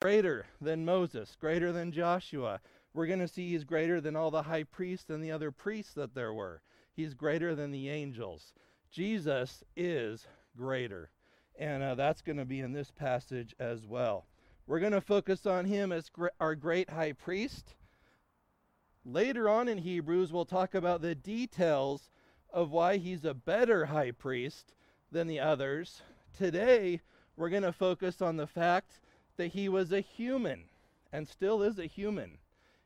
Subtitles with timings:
[0.00, 2.60] greater than Moses, greater than Joshua.
[2.94, 5.94] We're going to see he's greater than all the high priests and the other priests
[5.94, 6.62] that there were.
[6.94, 8.52] He's greater than the angels.
[8.90, 10.26] Jesus is
[10.56, 11.10] greater.
[11.58, 14.26] And uh, that's going to be in this passage as well.
[14.66, 17.74] We're going to focus on him as gr- our great high priest.
[19.04, 22.10] Later on in Hebrews, we'll talk about the details
[22.52, 24.74] of why he's a better high priest
[25.10, 26.02] than the others.
[26.36, 27.00] Today,
[27.36, 29.00] we're going to focus on the fact
[29.38, 30.64] that he was a human
[31.12, 32.38] and still is a human.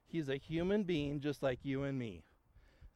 [0.06, 2.22] He's a human being just like you and me.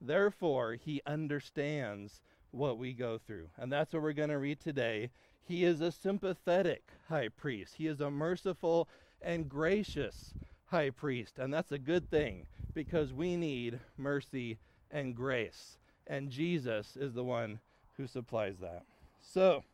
[0.01, 3.48] Therefore, he understands what we go through.
[3.56, 5.11] And that's what we're going to read today.
[5.45, 8.88] He is a sympathetic high priest, he is a merciful
[9.23, 10.34] and gracious
[10.66, 11.38] high priest.
[11.38, 14.59] And that's a good thing because we need mercy
[14.91, 15.78] and grace.
[16.06, 17.61] And Jesus is the one
[17.97, 18.83] who supplies that.
[19.23, 19.64] So,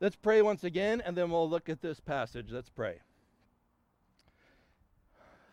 [0.00, 2.46] let's pray once again, and then we'll look at this passage.
[2.50, 3.00] Let's pray.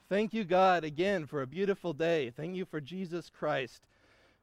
[0.10, 2.30] Thank you, God, again for a beautiful day.
[2.30, 3.88] Thank you for Jesus Christ.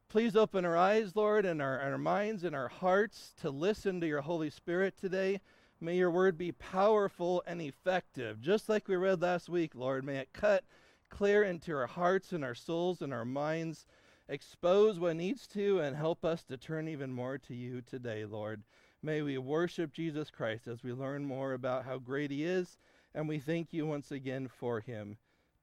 [0.09, 4.05] Please open our eyes, Lord, and our, our minds and our hearts to listen to
[4.05, 5.41] your Holy Spirit today.
[5.81, 10.05] May your word be powerful and effective, just like we read last week, Lord.
[10.05, 10.65] May it cut
[11.09, 13.87] clear into our hearts and our souls and our minds,
[14.29, 18.61] expose what needs to, and help us to turn even more to you today, Lord.
[19.01, 22.77] May we worship Jesus Christ as we learn more about how great he is,
[23.15, 25.17] and we thank you once again for him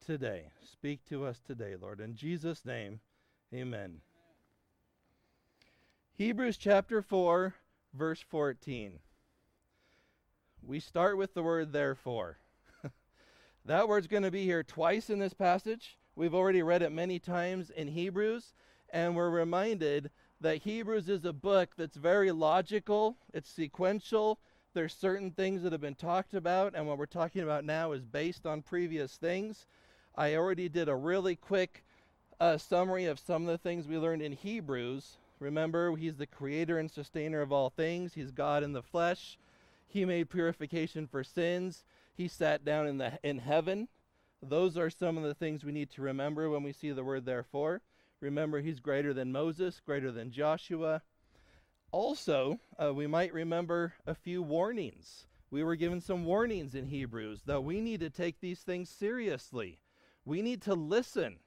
[0.06, 0.50] today.
[0.72, 2.00] Speak to us today, Lord.
[2.00, 3.00] In Jesus' name,
[3.54, 4.00] amen.
[6.14, 7.54] Hebrews chapter 4,
[7.94, 8.98] verse 14.
[10.64, 12.38] We start with the word therefore.
[13.64, 15.98] that word's going to be here twice in this passage.
[16.14, 18.54] We've already read it many times in Hebrews,
[18.90, 24.40] and we're reminded that Hebrews is a book that's very logical, it's sequential.
[24.74, 28.04] There's certain things that have been talked about, and what we're talking about now is
[28.04, 29.66] based on previous things.
[30.14, 31.84] I already did a really quick
[32.38, 35.16] uh, summary of some of the things we learned in Hebrews.
[35.38, 38.12] Remember, he's the creator and sustainer of all things.
[38.12, 39.38] He's God in the flesh.
[39.88, 41.84] He made purification for sins.
[42.14, 43.88] He sat down in the in heaven.
[44.42, 47.24] Those are some of the things we need to remember when we see the word
[47.24, 47.80] therefore.
[48.20, 51.02] Remember, he's greater than Moses, greater than Joshua.
[51.90, 55.26] Also, uh, we might remember a few warnings.
[55.50, 59.78] We were given some warnings in Hebrews that we need to take these things seriously
[60.24, 61.38] we need to listen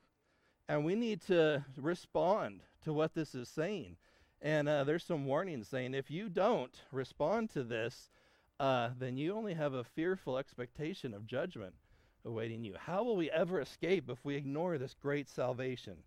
[0.68, 3.98] and we need to respond to what this is saying.
[4.42, 8.10] And uh, there's some warnings saying if you don't respond to this,
[8.60, 11.76] uh, then you only have a fearful expectation of judgment
[12.26, 12.76] awaiting you.
[12.78, 15.98] How will we ever escape if we ignore this great salvation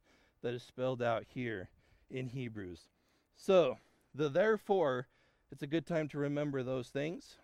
[0.42, 1.68] that is spelled out here
[2.10, 2.88] in Hebrews?
[3.36, 3.78] So,
[4.14, 5.06] the therefore,
[5.52, 7.36] it's a good time to remember those things.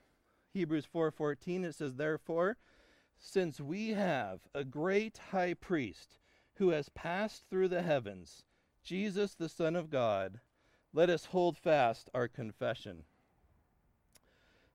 [0.52, 2.56] Hebrews 4:14 it says therefore
[3.18, 6.18] since we have a great high priest
[6.56, 8.44] who has passed through the heavens,
[8.82, 10.40] Jesus, the Son of God,
[10.92, 13.04] let us hold fast our confession.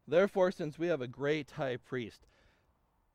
[0.07, 2.27] Therefore, since we have a great high priest,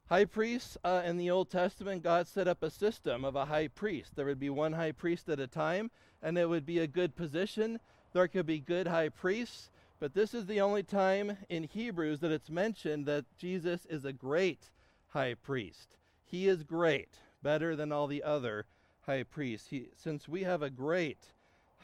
[0.06, 3.68] high priests uh, in the Old Testament, God set up a system of a high
[3.68, 4.14] priest.
[4.14, 5.90] There would be one high priest at a time,
[6.22, 7.80] and it would be a good position.
[8.12, 12.30] There could be good high priests, but this is the only time in Hebrews that
[12.30, 14.70] it's mentioned that Jesus is a great
[15.14, 15.96] high priest.
[16.26, 18.66] He is great, better than all the other
[19.06, 19.68] high priests.
[19.68, 21.32] He, since we have a great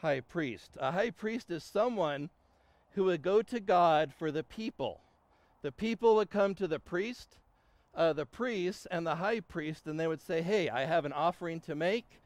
[0.01, 2.29] high priest, a high priest is someone
[2.91, 4.99] who would go to God for the people.
[5.61, 7.37] The people would come to the priest,
[7.95, 11.13] uh, the priest, and the high priest, and they would say, Hey, I have an
[11.13, 12.19] offering to make.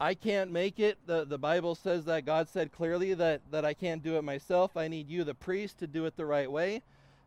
[0.00, 0.96] I can't make it.
[1.06, 4.76] The, the Bible says that God said clearly that, that I can't do it myself.
[4.76, 6.82] I need you, the priest, to do it the right way.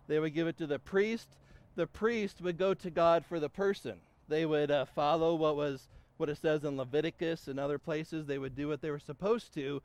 [0.08, 1.28] They would give it to the priest
[1.76, 4.00] the priest would go to God for the person.
[4.28, 5.88] They would uh, follow what was
[6.18, 8.26] what it says in Leviticus and other places.
[8.26, 9.82] They would do what they were supposed to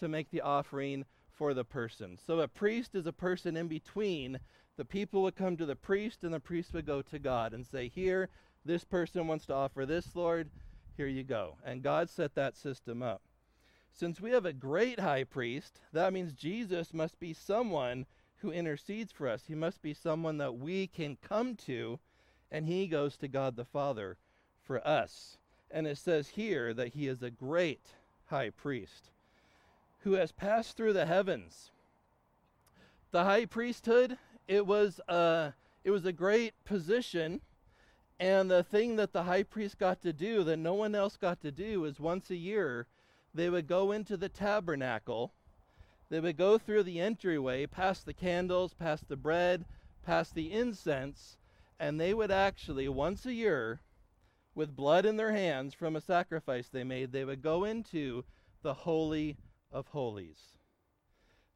[0.00, 2.18] to make the offering for the person.
[2.26, 4.38] So a priest is a person in between.
[4.76, 7.66] The people would come to the priest, and the priest would go to God and
[7.66, 8.28] say, Here,
[8.64, 10.50] this person wants to offer this, Lord.
[10.96, 11.56] Here you go.
[11.64, 13.22] And God set that system up.
[13.92, 18.06] Since we have a great high priest, that means Jesus must be someone
[18.38, 19.44] who intercedes for us.
[19.46, 21.98] He must be someone that we can come to,
[22.50, 24.16] and he goes to God the Father
[24.64, 25.38] for us.
[25.70, 27.94] And it says here that he is a great
[28.26, 29.10] high priest
[30.00, 31.70] who has passed through the heavens.
[33.10, 35.52] The high priesthood, it was a,
[35.84, 37.40] it was a great position.
[38.20, 41.40] And the thing that the high priest got to do that no one else got
[41.42, 42.86] to do is once a year,
[43.34, 45.32] they would go into the tabernacle
[46.10, 49.66] they would go through the entryway, past the candles, past the bread,
[50.02, 51.36] past the incense,
[51.78, 53.80] and they would actually, once a year,
[54.54, 58.24] with blood in their hands from a sacrifice they made, they would go into
[58.62, 59.36] the Holy
[59.70, 60.56] of Holies.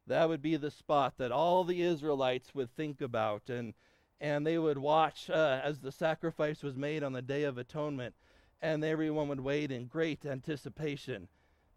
[0.05, 3.73] That would be the spot that all the Israelites would think about, and,
[4.21, 8.13] and they would watch uh, as the sacrifice was made on the Day of Atonement,
[8.61, 11.27] and everyone would wait in great anticipation.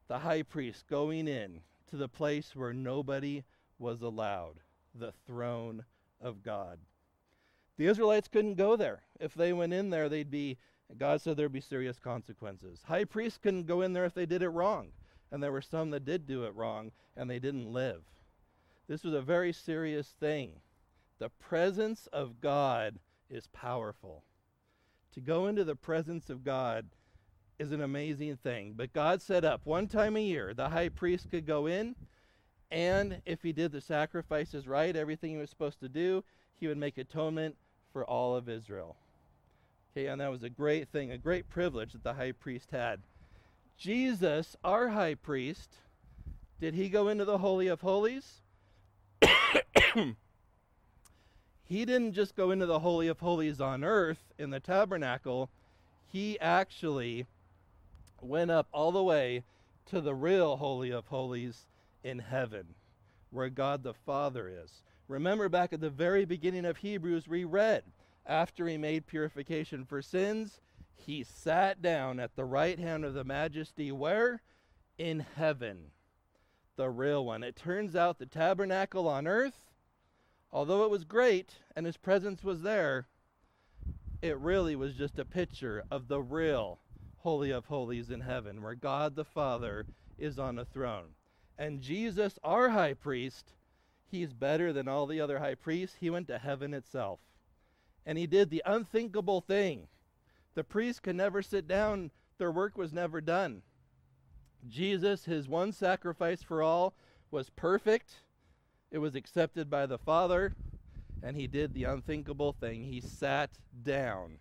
[0.09, 3.45] The high priest going in to the place where nobody
[3.79, 4.61] was allowed,
[4.95, 5.85] the throne
[6.21, 6.79] of God.
[7.77, 9.03] The Israelites couldn't go there.
[9.21, 10.59] If they went in there, they'd be,
[10.97, 12.81] God said there'd be serious consequences.
[12.87, 14.93] High priests couldn't go in there if they did it wrong.
[15.31, 18.03] And there were some that did do it wrong and they didn't live.
[18.89, 20.53] This was a very serious thing.
[21.19, 22.99] The presence of God
[23.29, 24.23] is powerful.
[25.15, 26.87] To go into the presence of God
[27.59, 28.75] is an amazing thing.
[28.77, 31.95] But God set up one time a year, the high priest could go in,
[32.71, 36.25] and if he did the sacrifices right, everything he was supposed to do,
[36.59, 37.57] he would make atonement
[37.93, 38.97] for all of Israel.
[39.93, 43.01] Okay, and that was a great thing, a great privilege that the high priest had.
[43.79, 45.71] Jesus, our high priest,
[46.61, 48.43] did he go into the Holy of Holies?
[51.65, 55.51] he didn't just go into the Holy of Holies on earth in the tabernacle,
[56.11, 57.27] he actually
[58.21, 59.45] went up all the way
[59.87, 61.67] to the real Holy of Holies
[62.03, 62.75] in heaven,
[63.31, 64.83] where God the Father is.
[65.09, 67.85] Remember back at the very beginning of Hebrews, we read,
[68.25, 70.61] after he made purification for sins,
[70.97, 74.43] he sat down at the right hand of the majesty where?
[74.99, 75.93] In heaven.
[76.77, 77.45] The real one.
[77.45, 79.71] It turns out the tabernacle on earth,
[80.53, 83.07] although it was great and his presence was there,
[84.23, 86.81] it really was just a picture of the real
[87.27, 89.85] Holy of Holies in heaven, where God the Father
[90.17, 91.07] is on a throne.
[91.59, 93.55] And Jesus, our high priest,
[94.09, 95.97] he's better than all the other high priests.
[95.99, 97.19] He went to heaven itself.
[98.07, 99.89] And he did the unthinkable thing.
[100.55, 103.63] The priests could never sit down, their work was never done.
[104.69, 106.95] Jesus, his one sacrifice for all,
[107.33, 108.19] was perfect.
[108.93, 110.55] It was accepted by the Father,
[111.25, 112.85] and he did the unthinkable thing.
[112.85, 113.51] He sat
[113.83, 114.39] down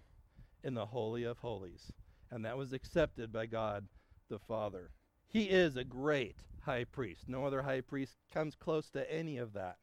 [0.63, 1.91] in the Holy of Holies,
[2.35, 3.87] and that was accepted by God
[4.29, 4.91] the Father.
[5.25, 6.35] He is a great
[6.65, 7.29] high priest.
[7.29, 9.77] No other high priest comes close to any of that.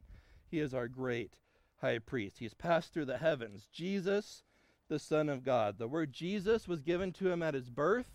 [0.51, 1.39] He is our great
[1.81, 2.37] high priest.
[2.37, 3.67] He's passed through the heavens.
[3.73, 4.43] Jesus,
[4.87, 5.79] the Son of God.
[5.79, 8.05] The word Jesus was given to him at his birth.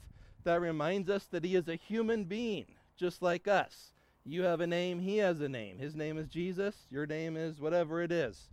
[0.44, 3.92] That reminds us that he is a human being, just like us.
[4.24, 5.78] You have a name, he has a name.
[5.78, 8.50] His name is Jesus, your name is whatever it is.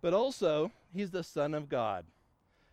[0.00, 2.04] But also, he's the Son of God.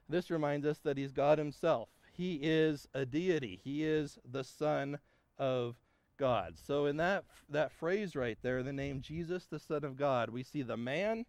[0.09, 1.89] This reminds us that he's God himself.
[2.11, 4.99] He is a deity, he is the Son
[5.37, 5.75] of
[6.17, 6.55] God.
[6.63, 10.43] So in that that phrase right there, the name Jesus the Son of God, we
[10.43, 11.25] see the man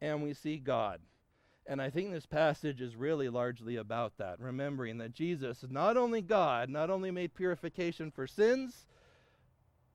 [0.00, 1.00] and we see God.
[1.66, 5.96] And I think this passage is really largely about that, remembering that Jesus is not
[5.96, 8.86] only God, not only made purification for sins,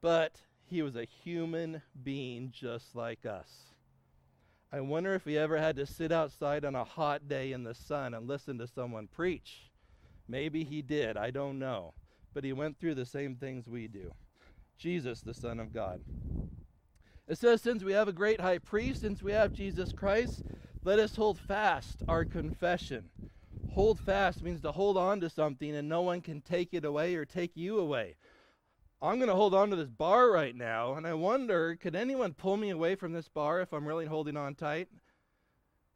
[0.01, 0.35] but
[0.65, 3.71] he was a human being just like us.
[4.71, 7.73] I wonder if he ever had to sit outside on a hot day in the
[7.73, 9.70] sun and listen to someone preach.
[10.31, 11.93] Maybe he did, I don't know
[12.33, 14.11] but he went through the same things we do.
[14.77, 16.01] Jesus, the Son of God.
[17.27, 20.43] It says, Since we have a great high priest, since we have Jesus Christ,
[20.83, 23.09] let us hold fast our confession.
[23.73, 27.15] Hold fast means to hold on to something and no one can take it away
[27.15, 28.15] or take you away.
[29.01, 32.33] I'm going to hold on to this bar right now, and I wonder could anyone
[32.33, 34.89] pull me away from this bar if I'm really holding on tight?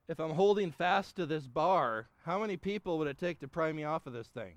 [0.08, 3.72] If I'm holding fast to this bar, how many people would it take to pry
[3.72, 4.54] me off of this thing?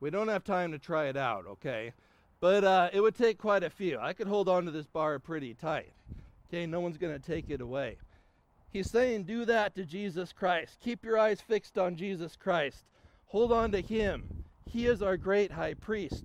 [0.00, 1.92] We don't have time to try it out, okay?
[2.40, 3.98] But uh, it would take quite a few.
[4.00, 5.92] I could hold on to this bar pretty tight.
[6.48, 7.98] Okay, no one's going to take it away.
[8.70, 10.78] He's saying, do that to Jesus Christ.
[10.82, 12.84] Keep your eyes fixed on Jesus Christ.
[13.26, 14.44] Hold on to Him.
[14.66, 16.24] He is our great high priest.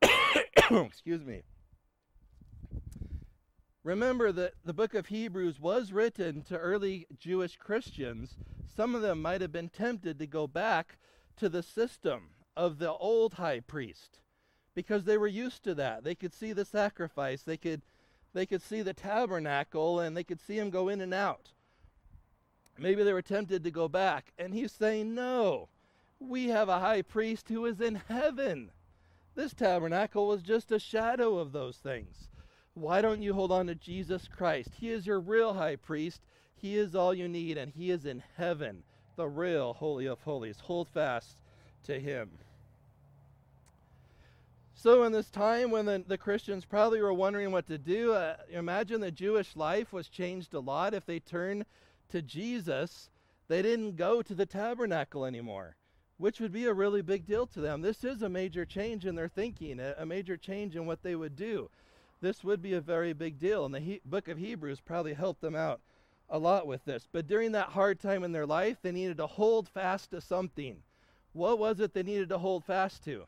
[0.70, 1.42] Excuse me.
[3.82, 8.36] Remember that the book of Hebrews was written to early Jewish Christians.
[8.66, 10.98] Some of them might have been tempted to go back
[11.38, 14.20] to the system of the old high priest
[14.74, 16.04] because they were used to that.
[16.04, 17.80] They could see the sacrifice, they could
[18.32, 21.52] they could see the tabernacle and they could see him go in and out.
[22.78, 25.70] Maybe they were tempted to go back and he's saying, "No.
[26.18, 28.72] We have a high priest who is in heaven.
[29.34, 32.29] This tabernacle was just a shadow of those things.
[32.80, 34.70] Why don't you hold on to Jesus Christ?
[34.74, 36.22] He is your real high priest.
[36.54, 38.84] He is all you need and he is in heaven,
[39.16, 40.60] the real holy of holies.
[40.60, 41.36] Hold fast
[41.84, 42.30] to him."
[44.72, 48.38] So, in this time when the, the Christians probably were wondering what to do, uh,
[48.48, 51.66] imagine the Jewish life was changed a lot if they turned
[52.08, 53.10] to Jesus,
[53.48, 55.76] they didn't go to the tabernacle anymore,
[56.16, 57.82] which would be a really big deal to them.
[57.82, 61.14] This is a major change in their thinking, a, a major change in what they
[61.14, 61.68] would do.
[62.20, 65.40] This would be a very big deal, and the he- book of Hebrews probably helped
[65.40, 65.80] them out
[66.28, 67.08] a lot with this.
[67.10, 70.82] But during that hard time in their life, they needed to hold fast to something.
[71.32, 73.26] What was it they needed to hold fast to?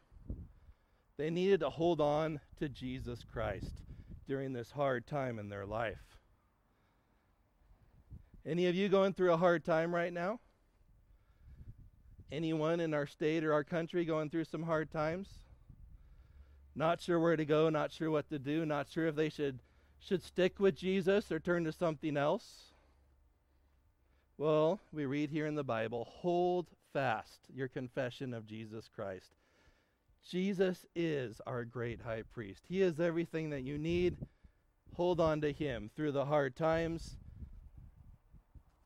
[1.17, 3.83] They needed to hold on to Jesus Christ
[4.27, 6.19] during this hard time in their life.
[8.45, 10.41] Any of you going through a hard time right now?
[12.31, 15.42] Anyone in our state or our country going through some hard times?
[16.75, 19.61] Not sure where to go, not sure what to do, not sure if they should
[20.01, 22.73] should stick with Jesus or turn to something else?
[24.37, 29.37] Well, we read here in the Bible, hold fast your confession of Jesus Christ.
[30.29, 32.65] Jesus is our great high priest.
[32.69, 34.17] He is everything that you need.
[34.97, 37.17] Hold on to him through the hard times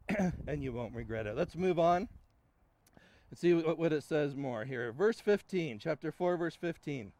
[0.47, 1.37] and you won't regret it.
[1.37, 2.09] Let's move on
[3.31, 4.93] and see what, what it says more here.
[4.93, 7.13] Verse 15, chapter 4, verse 15.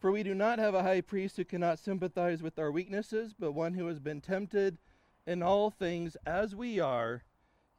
[0.00, 3.52] For we do not have a high priest who cannot sympathize with our weaknesses, but
[3.52, 4.78] one who has been tempted
[5.26, 7.22] in all things as we are,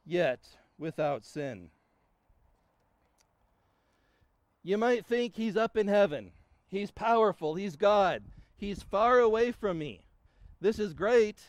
[0.06, 1.70] yet without sin.
[4.62, 6.30] You might think he's up in heaven.
[6.68, 7.56] He's powerful.
[7.56, 8.22] He's God.
[8.56, 10.06] He's far away from me.
[10.60, 11.40] This is great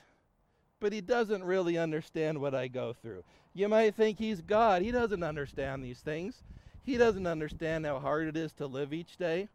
[0.84, 3.24] but he doesn't really understand what I go through.
[3.53, 4.82] You might think he's God.
[4.82, 6.44] He doesn't understand these things.
[6.84, 9.48] He doesn't understand how hard it is to live each day.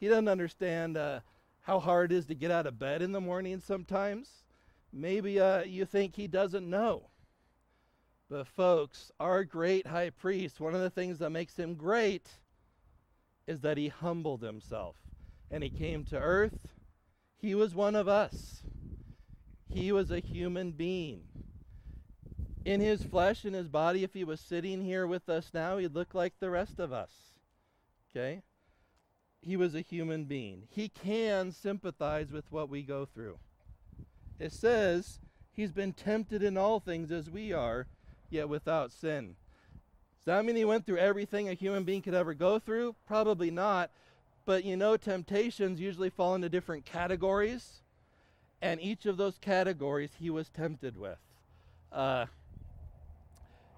[0.00, 1.20] He doesn't understand uh,
[1.60, 4.28] how hard it is to get out of bed in the morning sometimes.
[4.92, 7.10] Maybe uh, you think he doesn't know.
[8.30, 12.28] But, folks, our great high priest, one of the things that makes him great
[13.46, 14.96] is that he humbled himself
[15.50, 16.68] and he came to earth.
[17.36, 18.62] He was one of us.
[19.68, 21.22] He was a human being.
[22.64, 25.94] In his flesh, in his body, if he was sitting here with us now, he'd
[25.94, 27.10] look like the rest of us.
[28.10, 28.42] Okay?
[29.42, 30.64] He was a human being.
[30.70, 33.38] He can sympathize with what we go through.
[34.38, 35.18] It says
[35.52, 37.86] he's been tempted in all things as we are,
[38.28, 39.36] yet without sin.
[40.18, 42.94] Does that mean he went through everything a human being could ever go through?
[43.06, 43.90] Probably not.
[44.44, 47.80] But you know, temptations usually fall into different categories
[48.62, 51.18] and each of those categories he was tempted with.
[51.92, 52.26] Uh,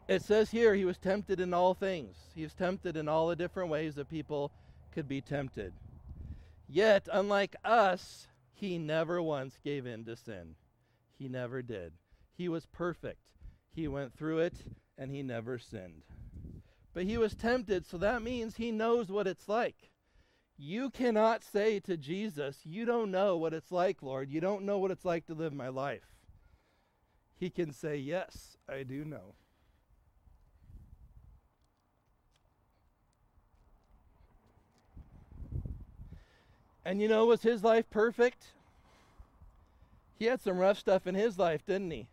[0.09, 2.17] it says here he was tempted in all things.
[2.35, 4.51] He was tempted in all the different ways that people
[4.93, 5.73] could be tempted.
[6.69, 10.55] Yet, unlike us, he never once gave in to sin.
[11.19, 11.93] He never did.
[12.35, 13.21] He was perfect.
[13.75, 14.55] He went through it
[14.97, 16.03] and he never sinned.
[16.95, 19.91] But he was tempted, so that means he knows what it's like.
[20.59, 24.31] You cannot say to Jesus, You don't know what it's like, Lord.
[24.31, 26.15] You don't know what it's like to live my life.
[27.35, 29.35] He can say, Yes, I do know.
[36.85, 38.47] And you know, was his life perfect?
[40.19, 42.09] He had some rough stuff in his life, didn't he?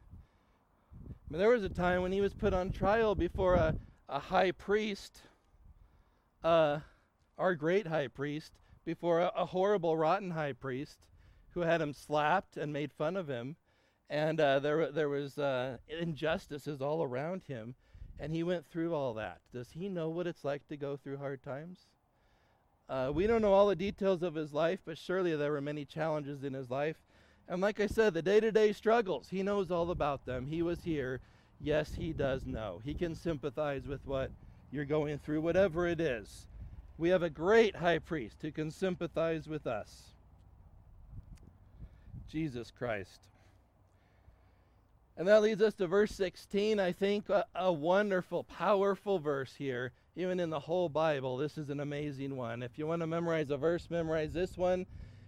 [1.30, 3.76] But there was a time when he was put on trial before a,
[4.08, 5.22] a high priest.
[6.44, 6.80] Uh,
[7.38, 8.54] our great high priest
[8.86, 10.98] before a, a, horrible, rotten high priest
[11.54, 13.56] who had him slapped and made fun of him.
[14.10, 17.76] And uh, there, there was uh, injustices all around him.
[18.20, 19.40] And he went through all that.
[19.54, 21.80] Does he know what it's like to go through hard times?
[22.90, 25.86] Uh, we don't know all the details of his life, but surely there were many
[25.86, 26.98] challenges in his life.
[27.48, 30.48] And like I said, the day to day struggles, he knows all about them.
[30.48, 31.20] He was here.
[31.62, 32.82] Yes, he does know.
[32.84, 34.32] He can sympathize with what
[34.72, 36.48] you're going through, whatever it is.
[36.98, 40.12] We have a great high priest who can sympathize with us
[42.30, 43.20] Jesus Christ.
[45.18, 46.80] And that leads us to verse 16.
[46.80, 51.38] I think a, a, wonderful, powerful verse here, even in the whole Bible.
[51.38, 52.64] This is an amazing one.
[52.64, 54.86] If you want to memorize a verse, memorize this one.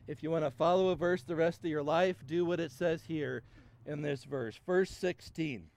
[0.07, 2.71] If you want to follow a verse the rest of your life, do what it
[2.71, 3.43] says here
[3.85, 4.59] in this verse.
[4.65, 5.67] Verse 16.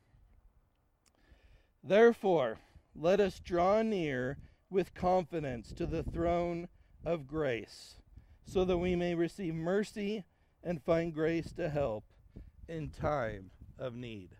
[1.82, 2.58] Therefore,
[2.96, 4.38] let us draw near
[4.70, 6.68] with confidence to the throne
[7.04, 7.96] of grace,
[8.46, 10.25] so that we may receive mercy
[10.62, 12.04] and find grace to help
[12.68, 14.30] in time of need.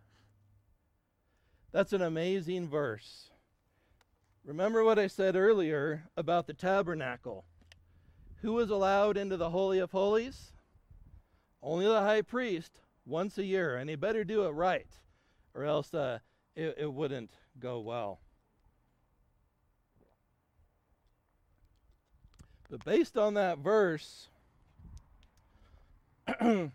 [1.73, 3.31] That's an amazing verse.
[4.45, 7.45] Remember what I said earlier about the tabernacle.
[8.43, 10.53] Who was allowed into the Holy of Holies?
[11.63, 14.87] Only the high priest once a year, and he better do it right,
[15.55, 16.19] or else uh,
[16.55, 18.21] it, it wouldn't go well.
[22.71, 24.29] But based on that verse,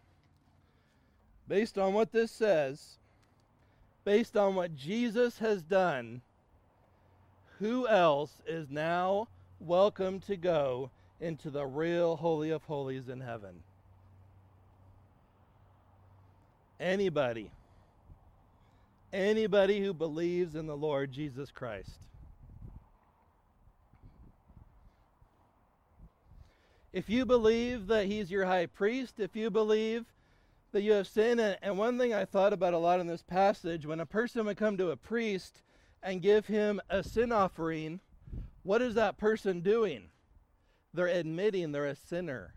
[1.48, 2.98] based on what this says,
[4.06, 6.22] based on what Jesus has done,
[7.60, 9.28] who else is now
[9.60, 10.90] welcome to go
[11.20, 13.64] into the real Holy of Holies in heaven?
[16.80, 17.52] Anybody.
[19.12, 21.92] Anybody who believes in the Lord Jesus Christ.
[26.94, 30.06] If you believe that he's your high priest, if you believe
[30.72, 33.86] that you have sinned, and, one thing I thought about a lot in this passage,
[33.86, 35.62] when a person would come to a priest
[36.02, 38.00] and give him a sin offering,
[38.64, 40.10] what is that person doing?
[40.94, 42.56] They're admitting they're a sinner.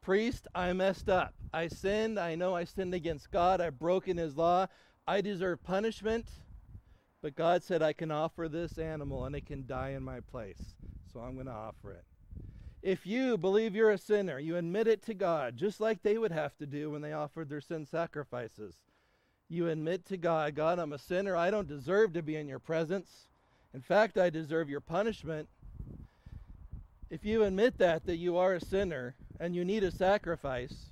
[0.00, 1.34] Priest, I messed up.
[1.52, 2.18] I sinned.
[2.18, 3.60] I know I sinned against God.
[3.60, 4.66] I've broken his law.
[5.06, 6.28] I deserve punishment.
[7.22, 10.74] But God said I can offer this animal and it can die in my place.
[11.12, 12.04] So I'm going to offer it.
[12.82, 16.30] If you believe you're a sinner, you admit it to God, just like they would
[16.30, 18.76] have to do when they offered their sin sacrifices.
[19.48, 21.36] You admit to God, God, I'm a sinner.
[21.36, 23.28] I don't deserve to be in your presence.
[23.74, 25.48] In fact, I deserve your punishment.
[27.10, 30.90] If you admit that, that you are a sinner and you need a sacrifice,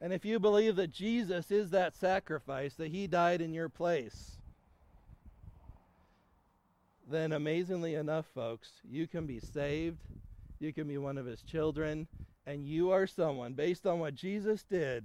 [0.00, 4.36] and if you believe that Jesus is that sacrifice, that he died in your place,
[7.08, 9.98] then amazingly enough, folks, you can be saved
[10.60, 12.06] you can be one of his children,
[12.46, 15.04] and you are someone, based on what Jesus did,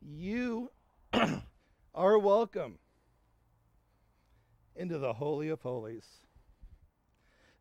[0.00, 0.70] you
[1.94, 2.78] are welcome
[4.74, 6.06] into the Holy of Holies,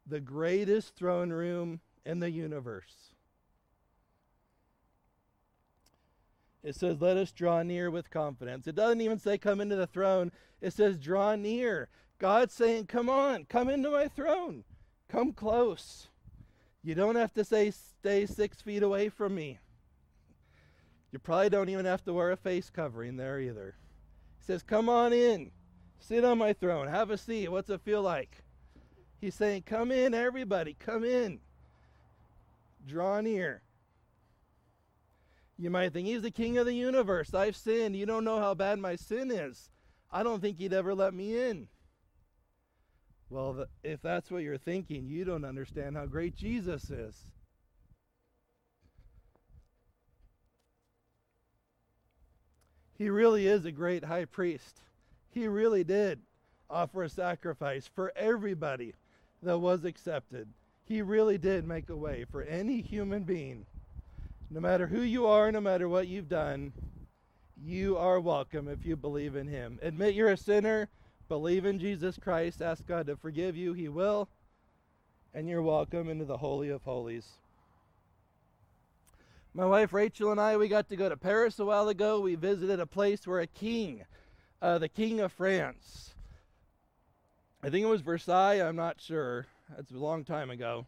[0.07, 3.13] the greatest throne room in the universe.
[6.63, 8.67] It says, Let us draw near with confidence.
[8.67, 10.31] It doesn't even say, Come into the throne.
[10.61, 11.89] It says, Draw near.
[12.19, 14.63] God's saying, Come on, come into my throne.
[15.09, 16.07] Come close.
[16.83, 19.59] You don't have to say, stay six feet away from me.
[21.11, 23.75] You probably don't even have to wear a face covering there either.
[24.41, 25.51] He says, Come on in.
[25.99, 26.87] Sit on my throne.
[26.87, 27.49] Have a seat.
[27.49, 28.43] What's it feel like?
[29.19, 30.75] He's saying, Come in, everybody.
[30.79, 31.39] Come in.
[32.87, 33.61] Draw near.
[35.59, 37.35] You might think, He's the king of the universe.
[37.35, 37.95] I've sinned.
[37.95, 39.69] You don't know how bad my sin is.
[40.11, 41.67] I don't think He'd ever let me in.
[43.29, 47.27] Well, if that's what you're thinking, you don't understand how great Jesus is.
[53.01, 54.77] He really is a great high priest.
[55.31, 56.20] He really did
[56.70, 58.94] offer a sacrifice for everybody
[59.42, 60.48] that was accepted.
[60.85, 63.66] He really did make a way for any human being.
[64.51, 66.74] No matter who you are, no matter what you've done,
[67.66, 69.79] you are welcome if you believe in Him.
[69.81, 70.87] Admit you're a sinner
[71.27, 74.29] Believe in Jesus Christ, ask God to forgive you, He will,
[75.33, 77.25] and you're welcome into the Holy of Holies.
[79.53, 82.22] My wife Rachel and I, we got to go to Paris a while ago.
[82.22, 84.05] We visited a place where a king,
[84.61, 86.14] uh, the King of France,
[87.61, 89.48] I think it was Versailles, I'm not sure.
[89.75, 90.85] That's a long time ago.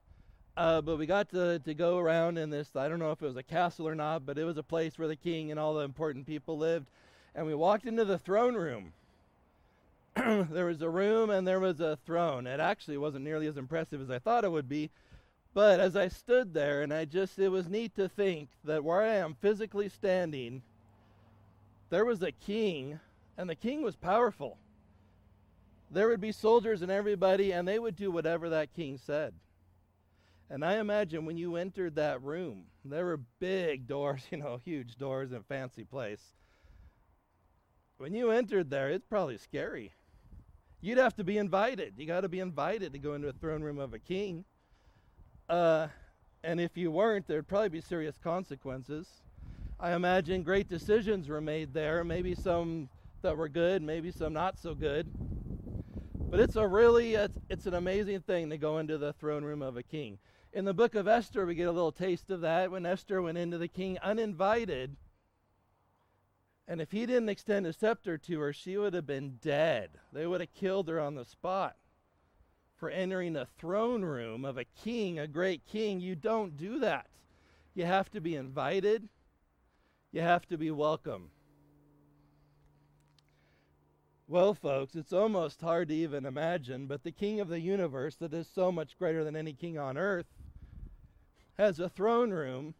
[0.55, 3.25] Uh, but we got to, to go around in this, I don't know if it
[3.25, 5.73] was a castle or not, but it was a place where the king and all
[5.73, 6.87] the important people lived.
[7.35, 8.93] And we walked into the throne room.
[10.15, 12.47] there was a room and there was a throne.
[12.47, 14.89] It actually wasn't nearly as impressive as I thought it would be.
[15.53, 19.01] But as I stood there, and I just, it was neat to think that where
[19.01, 20.63] I am physically standing,
[21.89, 22.99] there was a king,
[23.37, 24.57] and the king was powerful.
[25.91, 29.35] There would be soldiers and everybody, and they would do whatever that king said.
[30.49, 34.95] And I imagine when you entered that room, there were big doors, you know, huge
[34.95, 36.33] doors and fancy place.
[37.97, 39.93] When you entered there, it's probably scary.
[40.81, 41.93] You'd have to be invited.
[41.95, 44.45] You got to be invited to go into a throne room of a king.
[45.49, 45.87] Uh,
[46.43, 49.07] and if you weren't, there'd probably be serious consequences.
[49.79, 52.89] I imagine great decisions were made there, maybe some
[53.21, 55.07] that were good, maybe some not so good.
[56.29, 59.61] But it's a really it's, it's an amazing thing to go into the throne room
[59.61, 60.17] of a king.
[60.51, 63.37] In the book of Esther, we get a little taste of that when Esther went
[63.37, 64.95] into the king uninvited
[66.67, 69.91] and if he didn't extend a scepter to her, she would have been dead.
[70.11, 71.75] They would have killed her on the spot.
[72.83, 77.05] For entering the throne room of a king, a great king, you don't do that.
[77.75, 79.07] You have to be invited,
[80.11, 81.29] you have to be welcome.
[84.27, 88.33] Well, folks, it's almost hard to even imagine, but the king of the universe, that
[88.33, 90.27] is so much greater than any king on earth,
[91.57, 92.73] has a throne room,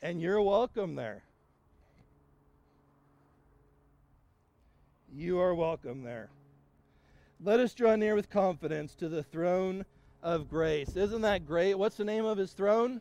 [0.00, 1.24] and you're welcome there.
[5.12, 6.30] You are welcome there.
[7.42, 9.86] Let us draw near with confidence to the throne
[10.22, 10.94] of grace.
[10.94, 11.72] Isn't that great?
[11.74, 13.00] What's the name of his throne?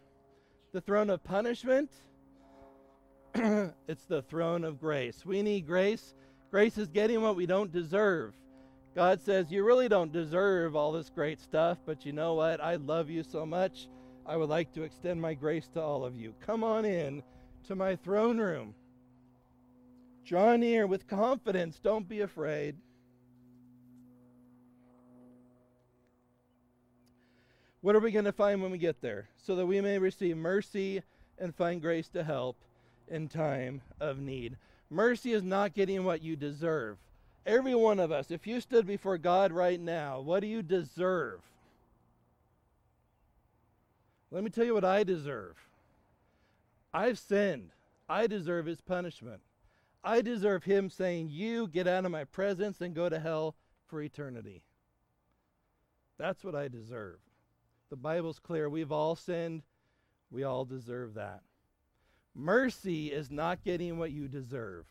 [0.71, 1.91] The throne of punishment?
[3.35, 5.25] it's the throne of grace.
[5.25, 6.13] We need grace.
[6.51, 8.33] Grace is getting what we don't deserve.
[8.95, 12.61] God says, You really don't deserve all this great stuff, but you know what?
[12.61, 13.89] I love you so much.
[14.25, 16.33] I would like to extend my grace to all of you.
[16.39, 17.23] Come on in
[17.67, 18.73] to my throne room.
[20.23, 21.77] Draw near with confidence.
[21.79, 22.77] Don't be afraid.
[27.81, 29.29] What are we going to find when we get there?
[29.37, 31.01] So that we may receive mercy
[31.37, 32.57] and find grace to help
[33.07, 34.57] in time of need.
[34.89, 36.97] Mercy is not getting what you deserve.
[37.45, 41.39] Every one of us, if you stood before God right now, what do you deserve?
[44.31, 45.55] Let me tell you what I deserve.
[46.93, 47.71] I've sinned.
[48.07, 49.41] I deserve his punishment.
[50.03, 53.55] I deserve him saying, You get out of my presence and go to hell
[53.87, 54.63] for eternity.
[56.17, 57.19] That's what I deserve.
[57.89, 58.69] The Bible's clear.
[58.69, 59.63] We've all sinned.
[60.31, 61.41] We all deserve that.
[62.35, 64.85] Mercy is not getting what you deserve.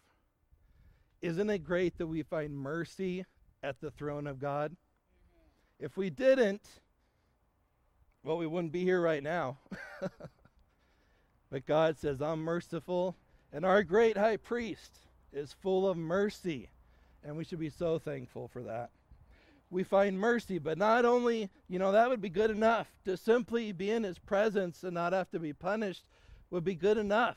[1.23, 3.25] Isn't it great that we find mercy
[3.63, 4.77] at the throne of God?
[5.79, 6.63] If we didn't,
[8.25, 9.59] well, we wouldn't be here right now.
[11.51, 13.17] but God says, I'm merciful,
[13.53, 14.99] and our great high priest
[15.33, 16.69] is full of mercy,
[17.25, 18.91] and we should be so thankful for that.
[19.71, 22.87] We find mercy, but not only, you know, that would be good enough.
[23.05, 26.05] To simply be in his presence and not have to be punished
[26.51, 27.37] would be good enough.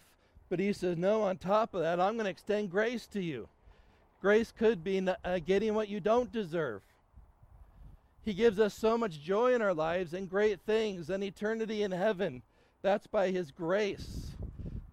[0.49, 3.47] But he says, no, on top of that, I'm going to extend grace to you.
[4.21, 6.81] Grace could be uh, getting what you don't deserve.
[8.23, 11.91] He gives us so much joy in our lives and great things and eternity in
[11.91, 12.43] heaven.
[12.81, 14.27] That's by His grace.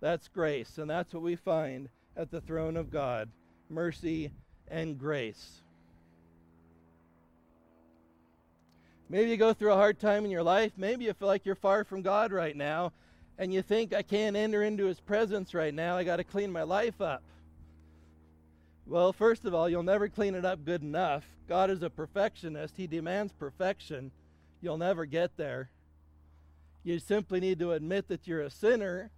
[0.01, 0.79] That's grace.
[0.79, 3.29] And that's what we find at the throne of God
[3.71, 4.31] mercy
[4.69, 5.63] and grace.
[9.09, 10.73] Maybe you go through a hard time in your life.
[10.77, 12.93] Maybe you feel like you're far from God right now
[13.39, 15.97] and you think, I can't enter into His presence right now.
[15.97, 17.23] I got to clean my life up.
[18.85, 21.25] Well, first of all, you'll never clean it up good enough.
[21.49, 24.11] God is a perfectionist, He demands perfection.
[24.61, 25.71] You'll never get there.
[26.83, 29.11] You simply need to admit that you're a sinner,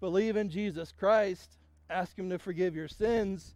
[0.00, 1.56] believe in Jesus Christ,
[1.90, 3.54] ask Him to forgive your sins,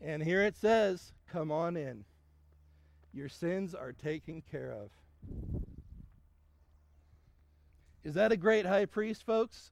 [0.00, 2.04] and here it says, Come on in.
[3.16, 4.90] Your sins are taken care of.
[8.04, 9.70] Is that a great high priest, folks?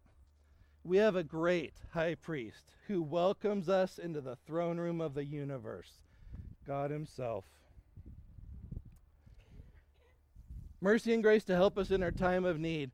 [0.82, 5.26] We have a great high priest who welcomes us into the throne room of the
[5.26, 5.90] universe,
[6.66, 7.44] God Himself.
[10.80, 12.92] Mercy and grace to help us in our time of need.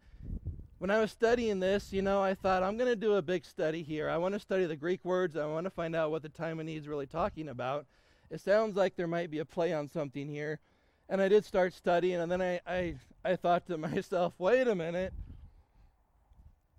[0.78, 3.44] When I was studying this, you know, I thought I'm going to do a big
[3.44, 4.08] study here.
[4.08, 5.36] I want to study the Greek words.
[5.36, 7.86] I want to find out what the time of need is really talking about.
[8.30, 10.60] It sounds like there might be a play on something here.
[11.08, 14.74] And I did start studying, and then I, I, I thought to myself, wait a
[14.74, 15.12] minute.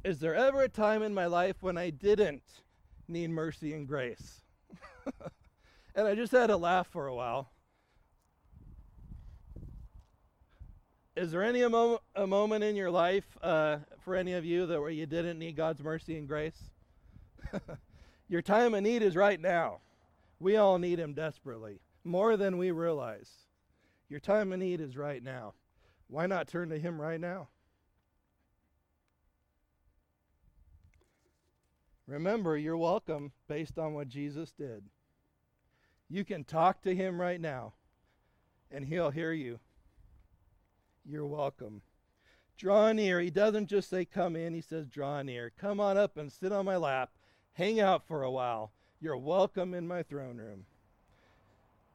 [0.04, 2.44] Is there ever a time in my life when I didn't
[3.08, 4.42] need mercy and grace?
[5.96, 7.52] and I just had to laugh for a while.
[11.16, 14.80] Is there any a, a moment in your life uh, for any of you that
[14.80, 16.72] where you didn't need God's mercy and grace?
[18.30, 19.82] your time of need is right now.
[20.42, 23.30] We all need Him desperately, more than we realize.
[24.10, 25.54] Your time of need is right now.
[26.08, 27.50] Why not turn to Him right now?
[32.08, 34.84] Remember, you're welcome based on what Jesus did.
[36.10, 37.74] You can talk to him right now,
[38.70, 39.60] and he'll hear you.
[41.06, 41.84] You're welcome.
[42.58, 43.22] Draw near.
[43.22, 45.52] He doesn't just say, Come in, he says, Draw near.
[45.58, 47.12] Come on up and sit on my lap.
[47.54, 48.74] Hang out for a while.
[49.04, 50.66] You're welcome in my throne room.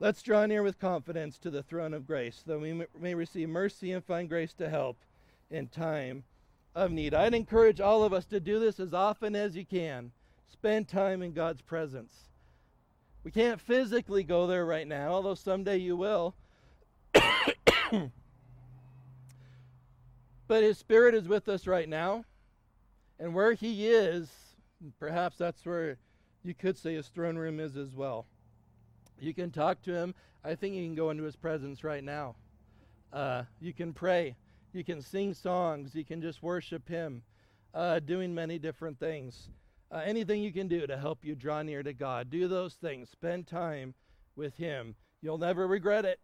[0.00, 3.92] Let's draw near with confidence to the throne of grace, that we may receive mercy
[3.92, 4.96] and find grace to help
[5.48, 6.24] in time
[6.74, 7.14] of need.
[7.14, 10.10] I'd encourage all of us to do this as often as you can.
[10.48, 12.12] Spend time in God's presence.
[13.22, 16.34] We can't physically go there right now, although someday you will.
[17.14, 18.10] but
[20.64, 22.24] His Spirit is with us right now.
[23.20, 24.28] And where He is,
[24.98, 25.98] perhaps that's where
[26.46, 28.26] you could say His throne room is as well.
[29.18, 30.14] You can talk to Him.
[30.44, 32.36] I think you can go into His presence right now.
[33.12, 34.36] Uh, you can pray.
[34.72, 35.94] You can sing songs.
[35.94, 37.22] You can just worship Him,
[37.74, 39.48] uh, doing many different things.
[39.90, 43.08] Uh, anything you can do to help you draw near to God, do those things.
[43.08, 43.94] Spend time
[44.34, 44.94] with Him.
[45.22, 46.20] You'll never regret it.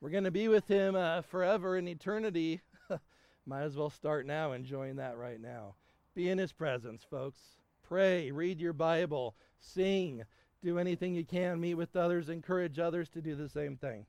[0.00, 2.60] We're going to be with Him uh, forever in eternity.
[3.46, 5.74] Might as well start now, enjoying that right now.
[6.14, 7.38] Be in His presence, folks.
[7.86, 10.24] Pray, read your Bible, sing,
[10.62, 14.06] do anything you can, meet with others, encourage others to do the same thing.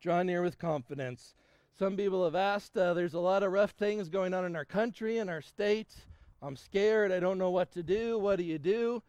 [0.00, 1.34] Draw near with confidence.
[1.78, 4.64] Some people have asked, uh, there's a lot of rough things going on in our
[4.64, 5.88] country, in our state,
[6.44, 7.10] I'm scared.
[7.10, 8.18] I don't know what to do.
[8.18, 9.02] What do you do?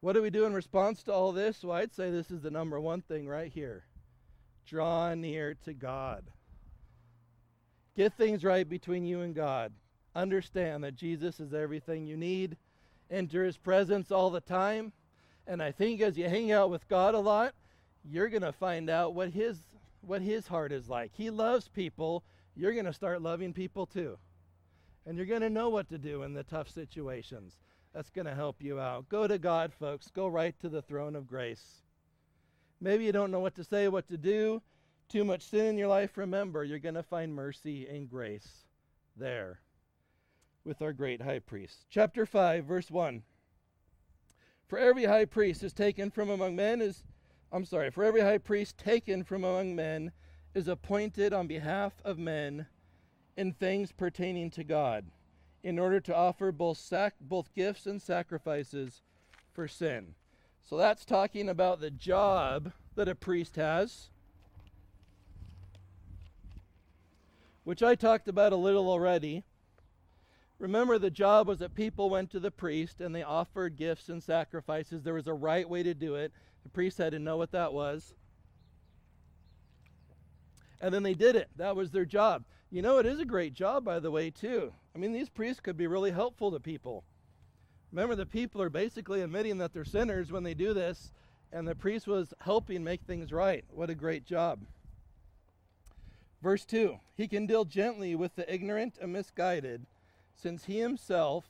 [0.00, 1.64] What do we do in response to all this?
[1.64, 3.84] Well, I'd say this is the number one thing right here
[4.66, 6.24] draw near to God.
[7.96, 9.72] Get things right between you and God.
[10.18, 12.56] Understand that Jesus is everything you need.
[13.08, 14.92] Enter his presence all the time.
[15.46, 17.54] And I think as you hang out with God a lot,
[18.04, 19.56] you're going to find out what his
[20.00, 21.12] what his heart is like.
[21.14, 22.24] He loves people.
[22.56, 24.18] You're going to start loving people too.
[25.06, 27.56] And you're going to know what to do in the tough situations.
[27.94, 29.08] That's going to help you out.
[29.08, 30.10] Go to God, folks.
[30.10, 31.82] Go right to the throne of grace.
[32.80, 34.62] Maybe you don't know what to say, what to do.
[35.08, 36.18] Too much sin in your life.
[36.18, 38.66] Remember, you're going to find mercy and grace
[39.16, 39.60] there
[40.68, 41.86] with our great high priest.
[41.88, 43.22] Chapter 5, verse 1.
[44.68, 47.02] For every high priest is taken from among men is
[47.50, 50.12] I'm sorry, for every high priest taken from among men
[50.54, 52.66] is appointed on behalf of men
[53.38, 55.06] in things pertaining to God,
[55.62, 59.00] in order to offer both sac- both gifts and sacrifices
[59.54, 60.14] for sin.
[60.62, 64.10] So that's talking about the job that a priest has,
[67.64, 69.44] which I talked about a little already.
[70.58, 74.22] Remember, the job was that people went to the priest and they offered gifts and
[74.22, 75.02] sacrifices.
[75.02, 76.32] There was a right way to do it.
[76.64, 78.12] The priest had to know what that was.
[80.80, 81.48] And then they did it.
[81.56, 82.44] That was their job.
[82.70, 84.72] You know, it is a great job, by the way, too.
[84.94, 87.04] I mean, these priests could be really helpful to people.
[87.92, 91.10] Remember, the people are basically admitting that they're sinners when they do this,
[91.52, 93.64] and the priest was helping make things right.
[93.70, 94.60] What a great job.
[96.42, 99.86] Verse 2 He can deal gently with the ignorant and misguided,
[100.40, 101.44] since he himself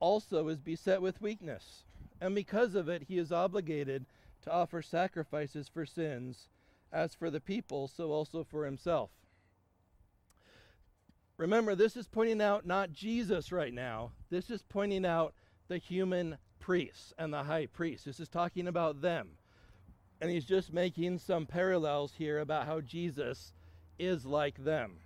[0.00, 1.84] also is beset with weakness.
[2.20, 4.06] And because of it, he is obligated
[4.42, 6.48] to offer sacrifices for sins,
[6.92, 9.10] as for the people, so also for himself.
[11.36, 14.12] Remember, this is pointing out not Jesus right now.
[14.30, 15.34] This is pointing out
[15.68, 18.04] the human priests and the high priest.
[18.04, 19.30] This is talking about them.
[20.20, 23.52] And he's just making some parallels here about how Jesus
[23.98, 24.98] is like them.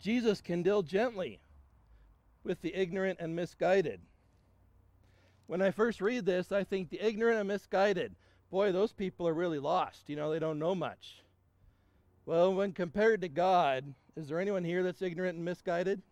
[0.00, 1.38] Jesus can deal gently
[2.44, 4.00] with the ignorant and misguided.
[5.46, 8.14] When I first read this, I think the ignorant and misguided,
[8.50, 10.08] boy, those people are really lost.
[10.08, 11.22] You know, they don't know much.
[12.24, 16.02] Well, when compared to God, is there anyone here that's ignorant and misguided?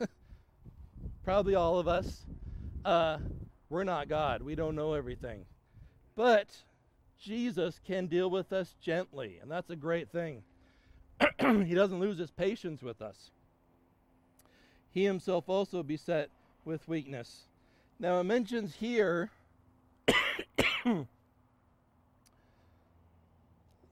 [1.24, 2.24] Probably all of us.
[2.84, 3.18] Uh,
[3.68, 4.42] we're not God.
[4.42, 5.44] We don't know everything.
[6.14, 6.48] But
[7.20, 10.42] Jesus can deal with us gently, and that's a great thing.
[11.40, 13.30] he doesn't lose his patience with us.
[14.96, 16.30] He himself also beset
[16.64, 17.48] with weakness.
[17.98, 19.30] Now it mentions here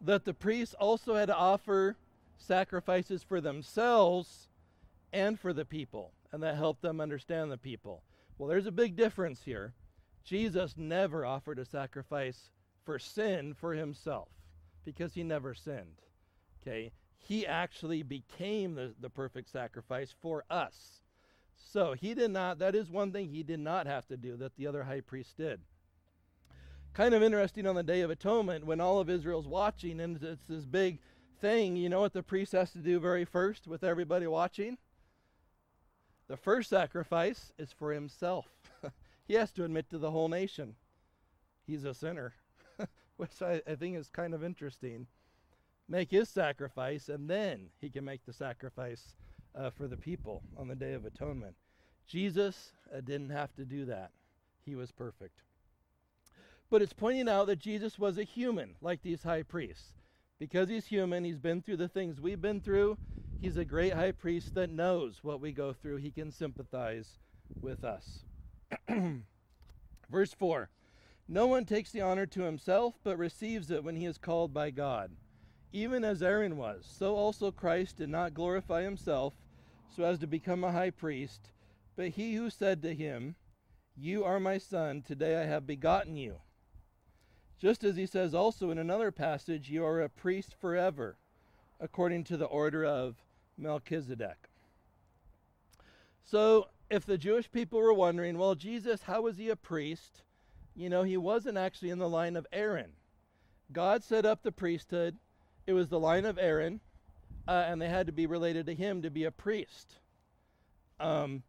[0.00, 1.96] that the priests also had to offer
[2.38, 4.48] sacrifices for themselves
[5.12, 8.02] and for the people, and that helped them understand the people.
[8.38, 9.74] Well, there's a big difference here.
[10.24, 12.48] Jesus never offered a sacrifice
[12.86, 14.28] for sin for himself
[14.86, 16.00] because he never sinned.
[16.62, 16.92] Okay?
[17.26, 21.00] He actually became the, the perfect sacrifice for us.
[21.56, 24.56] So he did not, that is one thing he did not have to do that
[24.56, 25.60] the other high priest did.
[26.92, 30.46] Kind of interesting on the Day of Atonement when all of Israel's watching and it's
[30.46, 31.00] this big
[31.40, 31.76] thing.
[31.76, 34.78] You know what the priest has to do very first with everybody watching?
[36.28, 38.46] The first sacrifice is for himself.
[39.26, 40.76] he has to admit to the whole nation
[41.66, 42.34] he's a sinner,
[43.16, 45.06] which I, I think is kind of interesting.
[45.88, 49.14] Make his sacrifice, and then he can make the sacrifice
[49.54, 51.54] uh, for the people on the Day of Atonement.
[52.06, 54.10] Jesus uh, didn't have to do that,
[54.64, 55.42] he was perfect.
[56.70, 59.92] But it's pointing out that Jesus was a human, like these high priests.
[60.38, 62.98] Because he's human, he's been through the things we've been through.
[63.40, 65.98] He's a great high priest that knows what we go through.
[65.98, 67.18] He can sympathize
[67.60, 68.24] with us.
[70.10, 70.68] Verse 4
[71.28, 74.70] No one takes the honor to himself, but receives it when he is called by
[74.70, 75.12] God.
[75.74, 79.34] Even as Aaron was, so also Christ did not glorify himself
[79.90, 81.50] so as to become a high priest,
[81.96, 83.34] but he who said to him,
[83.96, 86.36] You are my son, today I have begotten you.
[87.58, 91.16] Just as he says also in another passage, You are a priest forever,
[91.80, 93.16] according to the order of
[93.58, 94.48] Melchizedek.
[96.22, 100.22] So, if the Jewish people were wondering, well, Jesus, how was he a priest?
[100.76, 102.92] You know, he wasn't actually in the line of Aaron.
[103.72, 105.18] God set up the priesthood,
[105.66, 106.80] it was the line of Aaron
[107.46, 109.96] uh, and they had to be related to him to be a priest.
[110.98, 111.42] Um,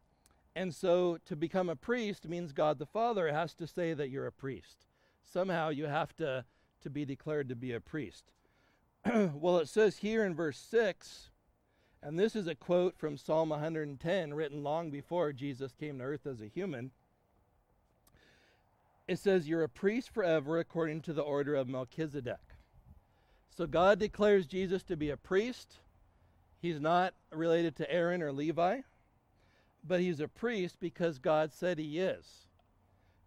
[0.54, 4.26] and so to become a priest means God the Father has to say that you're
[4.26, 4.86] a priest.
[5.24, 6.44] Somehow you have to,
[6.82, 8.32] to be declared to be a priest.
[9.34, 11.30] well, it says here in verse 6
[12.02, 16.26] And this is a quote from Psalm 110, written long before Jesus came to earth
[16.26, 16.90] as a human.
[19.08, 22.45] It says, You're a priest forever according to the order of Melchizedek.
[23.56, 25.78] So God declares Jesus to be a priest.
[26.60, 28.80] He's not related to Aaron or Levi,
[29.82, 32.46] but he's a priest because God said he is.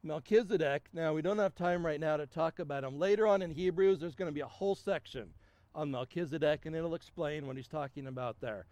[0.04, 3.00] Melchizedek, now we don't have time right now to talk about him.
[3.00, 5.30] Later on in Hebrews, there's going to be a whole section
[5.74, 8.66] on Melchizedek, and it'll explain what he's talking about there.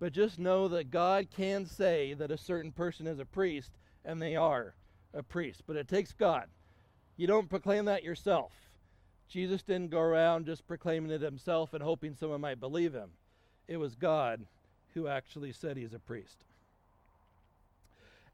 [0.00, 3.70] But just know that God can say that a certain person is a priest,
[4.04, 4.74] and they are
[5.14, 5.62] a priest.
[5.66, 6.48] But it takes God.
[7.16, 8.52] You don't proclaim that yourself.
[9.34, 13.10] Jesus didn't go around just proclaiming it himself and hoping someone might believe him.
[13.66, 14.46] It was God
[14.94, 16.44] who actually said he's a priest.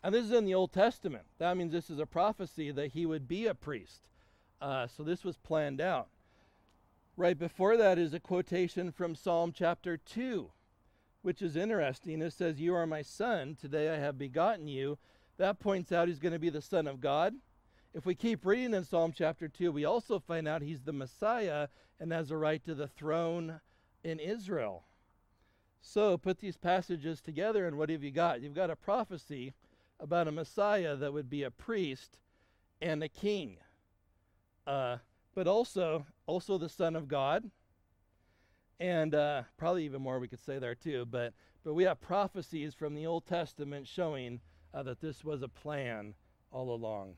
[0.04, 1.24] And this is in the Old Testament.
[1.38, 4.08] That means this is a prophecy that he would be a priest.
[4.60, 6.08] Uh, so this was planned out.
[7.16, 10.50] Right before that is a quotation from Psalm chapter 2,
[11.22, 12.20] which is interesting.
[12.20, 14.98] It says, You are my son, today I have begotten you.
[15.38, 17.36] That points out he's going to be the Son of God.
[17.92, 21.68] If we keep reading in Psalm chapter 2, we also find out he's the Messiah
[21.98, 23.60] and has a right to the throne
[24.04, 24.84] in Israel.
[25.80, 28.42] So put these passages together, and what have you got?
[28.42, 29.54] You've got a prophecy
[29.98, 32.20] about a Messiah that would be a priest
[32.80, 33.56] and a king.
[34.66, 34.98] Uh,
[35.34, 37.50] but also also the Son of God,
[38.78, 41.06] and uh, probably even more we could say there too.
[41.06, 41.32] But
[41.64, 44.40] but we have prophecies from the Old Testament showing
[44.72, 46.14] uh, that this was a plan
[46.52, 47.14] all along.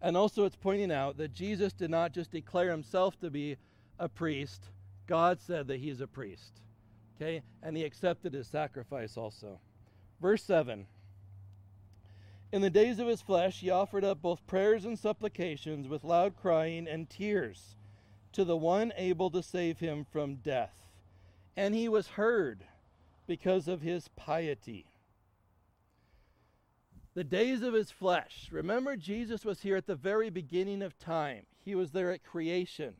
[0.00, 3.56] And also, it's pointing out that Jesus did not just declare himself to be
[3.98, 4.64] a priest,
[5.06, 6.60] God said that he's a priest.
[7.16, 7.42] Okay?
[7.62, 9.58] And he accepted his sacrifice also.
[10.20, 10.86] Verse 7
[12.50, 16.34] in the days of his flesh, he offered up both prayers and supplications with loud
[16.34, 17.76] crying and tears
[18.32, 20.74] to the one able to save him from death.
[21.56, 22.64] And he was heard
[23.26, 24.86] because of his piety.
[27.18, 28.46] The days of his flesh.
[28.52, 32.94] Remember, Jesus was here at the very beginning of time, he was there at creation.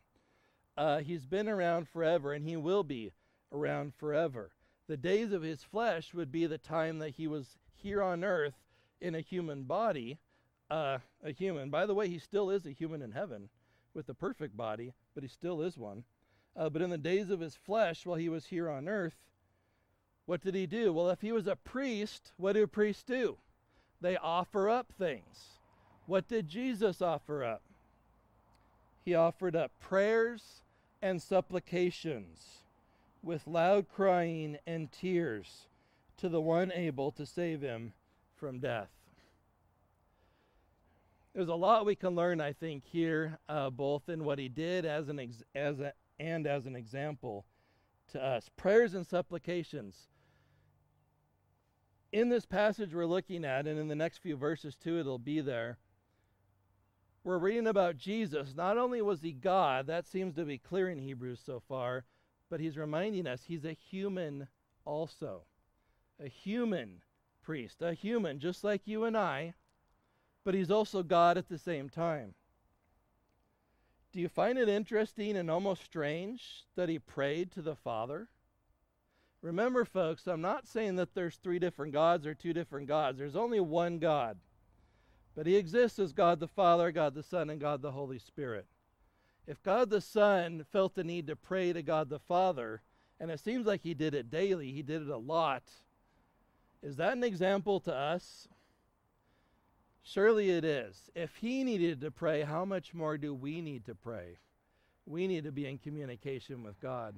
[0.77, 3.13] Uh, he's been around forever, and he will be
[3.53, 4.51] around forever.
[4.89, 8.57] The days of his flesh would be the time that he was here on earth
[9.01, 10.19] in a human body,
[10.69, 11.71] uh, a human.
[11.71, 13.49] By the way, he still is a human in heaven
[13.95, 16.03] with a perfect body, but he still is one.
[16.57, 19.15] Uh, but in the days of his flesh, while he was here on earth,
[20.27, 20.93] what did he do?
[20.93, 23.39] Well, if he was a priest, what do priests do?
[24.01, 25.59] They offer up things.
[26.07, 27.63] What did Jesus offer up?
[29.05, 30.63] He offered up prayers
[31.03, 32.63] and supplications
[33.23, 35.67] with loud crying and tears
[36.19, 37.93] to the one able to save him
[38.37, 38.91] from death.
[41.35, 44.85] There's a lot we can learn, I think, here, uh, both in what he did
[44.85, 47.45] as an ex- as a, and as an example
[48.09, 48.51] to us.
[48.57, 50.09] Prayers and supplications.
[52.11, 55.41] In this passage we're looking at, and in the next few verses too, it'll be
[55.41, 55.79] there.
[57.23, 58.55] We're reading about Jesus.
[58.55, 62.05] Not only was he God, that seems to be clear in Hebrews so far,
[62.49, 64.49] but he's reminding us he's a human
[64.87, 65.43] also.
[66.19, 67.03] A human
[67.43, 69.53] priest, a human just like you and I,
[70.45, 72.35] but he's also God at the same time.
[74.13, 78.29] Do you find it interesting and almost strange that he prayed to the Father?
[79.41, 83.19] Remember, folks, I'm not saying that there's three different gods or two different gods.
[83.19, 84.39] There's only one God.
[85.37, 88.67] But he exists as God the Father, God the Son, and God the Holy Spirit.
[89.47, 92.83] If God the Son felt the need to pray to God the Father,
[93.21, 95.63] and it seems like he did it daily, he did it a lot,
[96.83, 98.49] is that an example to us?
[100.03, 101.11] Surely it is.
[101.15, 104.39] If he needed to pray, how much more do we need to pray?
[105.07, 107.17] We need to be in communication with God.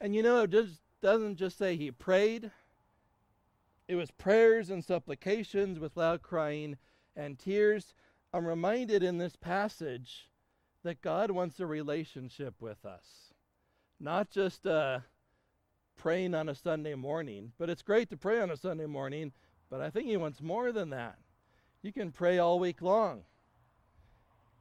[0.00, 2.50] And you know, it just doesn't just say he prayed,
[3.86, 6.78] it was prayers and supplications with loud crying
[7.14, 7.94] and tears.
[8.32, 10.28] I'm reminded in this passage
[10.82, 13.32] that God wants a relationship with us,
[14.00, 15.04] not just a
[15.96, 17.52] praying on a Sunday morning.
[17.58, 19.32] But it's great to pray on a Sunday morning,
[19.70, 21.18] but I think he wants more than that.
[21.82, 23.24] You can pray all week long.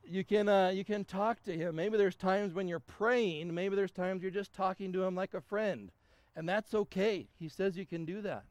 [0.05, 1.75] You can uh, you can talk to him.
[1.75, 3.53] Maybe there's times when you're praying.
[3.53, 5.91] Maybe there's times you're just talking to him like a friend,
[6.35, 7.27] and that's okay.
[7.39, 8.43] He says you can do that.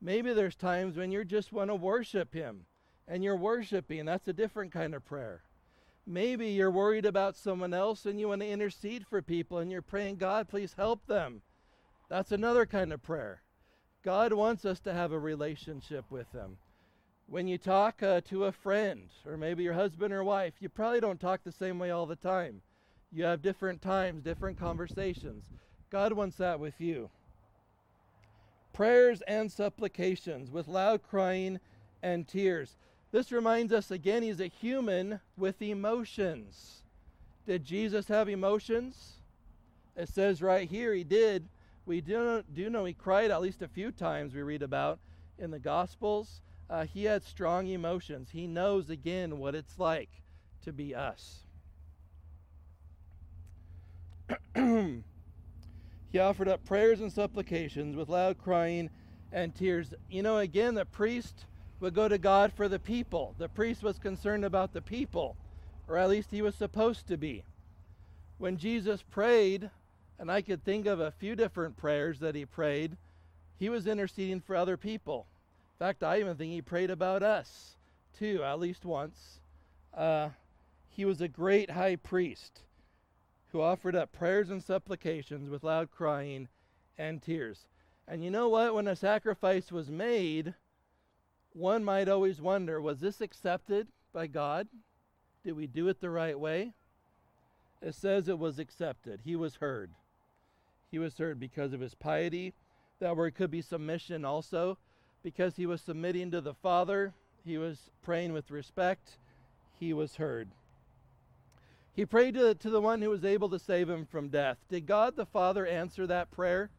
[0.00, 2.66] Maybe there's times when you just want to worship him,
[3.08, 4.04] and you're worshiping.
[4.04, 5.42] That's a different kind of prayer.
[6.06, 9.80] Maybe you're worried about someone else and you want to intercede for people, and you're
[9.80, 11.40] praying, God, please help them.
[12.10, 13.40] That's another kind of prayer.
[14.02, 16.58] God wants us to have a relationship with Him.
[17.26, 21.00] When you talk uh, to a friend, or maybe your husband or wife, you probably
[21.00, 22.60] don't talk the same way all the time.
[23.10, 25.44] You have different times, different conversations.
[25.90, 27.10] God wants that with you.
[28.72, 31.60] Prayers and supplications with loud crying
[32.02, 32.76] and tears.
[33.12, 36.82] This reminds us again, he's a human with emotions.
[37.46, 39.12] Did Jesus have emotions?
[39.96, 41.48] It says right here he did.
[41.86, 44.98] We do, do know he cried at least a few times, we read about
[45.38, 46.40] in the Gospels.
[46.68, 48.30] Uh, he had strong emotions.
[48.32, 50.08] He knows again what it's like
[50.62, 51.40] to be us.
[54.54, 55.02] he
[56.18, 58.88] offered up prayers and supplications with loud crying
[59.30, 59.92] and tears.
[60.08, 61.44] You know, again, the priest
[61.80, 63.34] would go to God for the people.
[63.38, 65.36] The priest was concerned about the people,
[65.86, 67.44] or at least he was supposed to be.
[68.38, 69.70] When Jesus prayed,
[70.18, 72.96] and I could think of a few different prayers that he prayed,
[73.58, 75.26] he was interceding for other people.
[75.74, 77.76] In fact, I even think he prayed about us,
[78.16, 79.40] too, at least once.
[79.92, 80.28] Uh,
[80.88, 82.60] he was a great high priest
[83.50, 86.48] who offered up prayers and supplications with loud crying
[86.96, 87.66] and tears.
[88.06, 88.74] And you know what?
[88.74, 90.54] When a sacrifice was made,
[91.52, 94.68] one might always wonder was this accepted by God?
[95.44, 96.74] Did we do it the right way?
[97.82, 99.20] It says it was accepted.
[99.24, 99.90] He was heard.
[100.90, 102.54] He was heard because of his piety.
[103.00, 104.78] That word could be submission also.
[105.24, 107.12] Because he was submitting to the Father,
[107.44, 109.16] he was praying with respect.
[109.80, 110.48] He was heard.
[111.94, 114.58] He prayed to, to the one who was able to save him from death.
[114.68, 116.70] Did God the Father answer that prayer?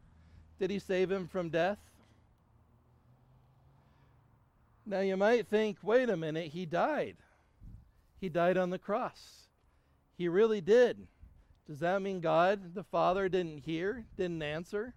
[0.60, 1.80] Did he save him from death?
[4.86, 7.18] Now you might think, wait a minute, he died.
[8.22, 9.48] He died on the cross.
[10.18, 11.08] He really did.
[11.68, 14.93] Does that mean God the Father didn't hear, didn't answer?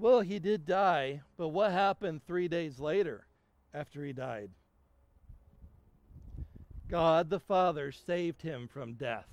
[0.00, 3.26] Well, he did die, but what happened three days later
[3.74, 4.48] after he died?
[6.88, 9.28] God the Father saved him from death,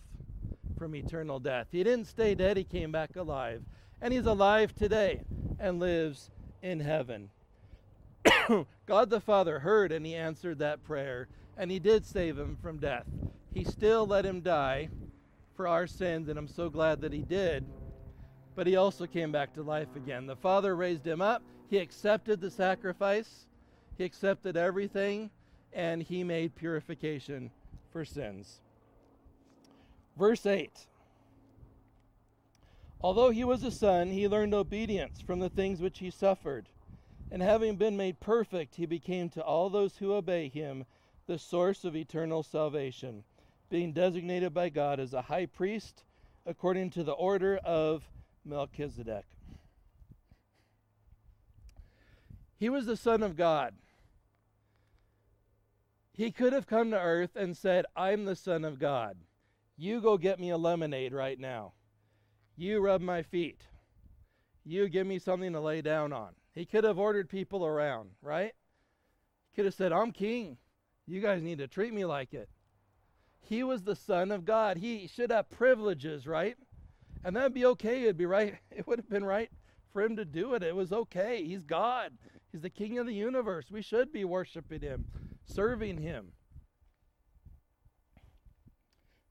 [0.78, 1.68] from eternal death.
[1.72, 3.64] He didn't stay dead, he came back alive.
[4.02, 5.22] And he's alive today
[5.58, 7.30] and lives in heaven.
[8.86, 12.80] God the Father heard and he answered that prayer, and he did save him from
[12.80, 13.06] death.
[13.54, 14.90] He still let him die
[15.56, 17.66] for our sins, and I'm so glad that he did.
[18.58, 20.26] But he also came back to life again.
[20.26, 23.46] The Father raised him up, he accepted the sacrifice,
[24.00, 25.30] he accepted everything,
[25.72, 27.52] and he made purification
[27.92, 28.62] for sins.
[30.18, 30.88] Verse 8
[33.00, 36.68] Although he was a son, he learned obedience from the things which he suffered.
[37.30, 40.86] And having been made perfect, he became to all those who obey him
[41.28, 43.24] the source of eternal salvation,
[43.70, 46.06] being designated by God as a high priest
[46.44, 48.10] according to the order of
[48.48, 49.26] Melchizedek.
[52.58, 53.76] He was the Son of God.
[56.12, 59.18] He could have come to earth and said, I'm the Son of God.
[59.78, 61.74] You go get me a lemonade right now.
[62.56, 63.62] You rub my feet.
[64.66, 66.34] You give me something to lay down on.
[66.52, 68.54] He could have ordered people around, right?
[69.52, 70.58] He could have said, I'm king.
[71.06, 72.50] You guys need to treat me like it.
[73.40, 74.78] He was the Son of God.
[74.78, 76.58] He should have privileges, right?
[77.28, 78.04] And that'd be okay.
[78.04, 78.56] It'd be right.
[78.72, 79.52] It would have been right
[79.92, 80.64] for him to do it.
[80.64, 81.44] It was okay.
[81.44, 82.14] He's God.
[82.54, 83.66] He's the king of the universe.
[83.70, 85.06] We should be worshiping him
[85.46, 86.28] serving him.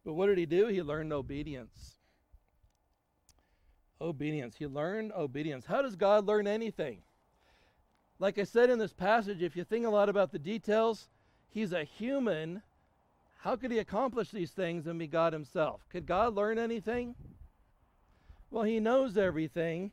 [0.05, 0.67] But what did he do?
[0.67, 1.95] He learned obedience.
[3.99, 4.57] Obedience.
[4.59, 5.65] He learned obedience.
[5.65, 6.99] How does God learn anything?
[8.19, 11.09] Like I said in this passage, if you think a lot about the details,
[11.49, 12.61] he's a human.
[13.39, 15.81] How could he accomplish these things and be God himself?
[15.89, 17.15] Could God learn anything?
[18.51, 19.93] Well, he knows everything.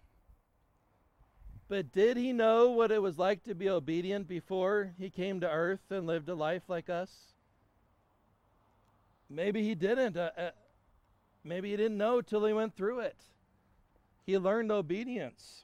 [1.67, 5.49] But did he know what it was like to be obedient before he came to
[5.49, 7.33] earth and lived a life like us?
[9.29, 10.15] Maybe he didn't.
[10.15, 10.51] Uh, uh,
[11.43, 13.17] maybe he didn't know till he went through it.
[14.25, 15.63] He learned obedience.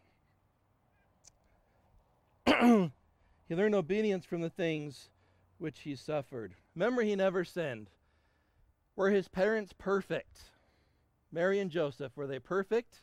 [2.48, 2.90] he
[3.50, 5.10] learned obedience from the things
[5.60, 6.56] which he suffered.
[6.76, 7.90] Remember, he never sinned.
[8.96, 10.40] Were his parents perfect?
[11.32, 13.02] Mary and Joseph, were they perfect?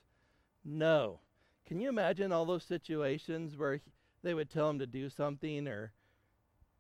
[0.65, 1.21] No.
[1.67, 3.81] Can you imagine all those situations where he,
[4.23, 5.93] they would tell him to do something or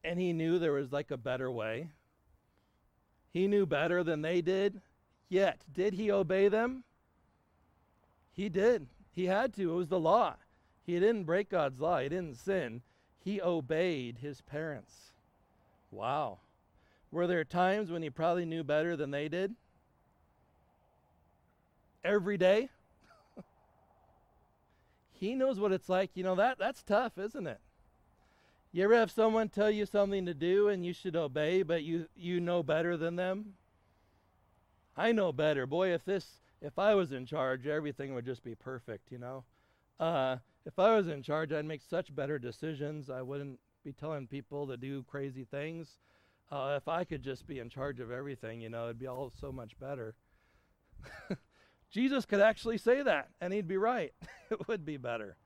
[0.04, 1.90] and he knew there was like a better way?
[3.30, 4.80] He knew better than they did.
[5.28, 6.84] Yet, did he obey them?
[8.32, 8.86] He did.
[9.10, 9.72] He had to.
[9.72, 10.36] It was the law.
[10.84, 11.98] He didn't break God's law.
[11.98, 12.82] He didn't sin.
[13.18, 15.10] He obeyed his parents.
[15.90, 16.38] Wow.
[17.10, 19.54] Were there times when he probably knew better than they did?
[22.06, 22.70] Every day?
[25.18, 26.10] He knows what it's like.
[26.14, 27.58] You know, that that's tough, isn't it?
[28.70, 32.06] You ever have someone tell you something to do and you should obey, but you
[32.14, 33.54] you know better than them?
[34.96, 35.66] I know better.
[35.66, 39.44] Boy, if this if I was in charge, everything would just be perfect, you know.
[39.98, 43.10] Uh, if I was in charge, I'd make such better decisions.
[43.10, 45.98] I wouldn't be telling people to do crazy things.
[46.52, 49.32] Uh, if I could just be in charge of everything, you know, it'd be all
[49.40, 50.14] so much better.
[51.90, 54.12] Jesus could actually say that, and he'd be right.
[54.50, 55.36] it would be better.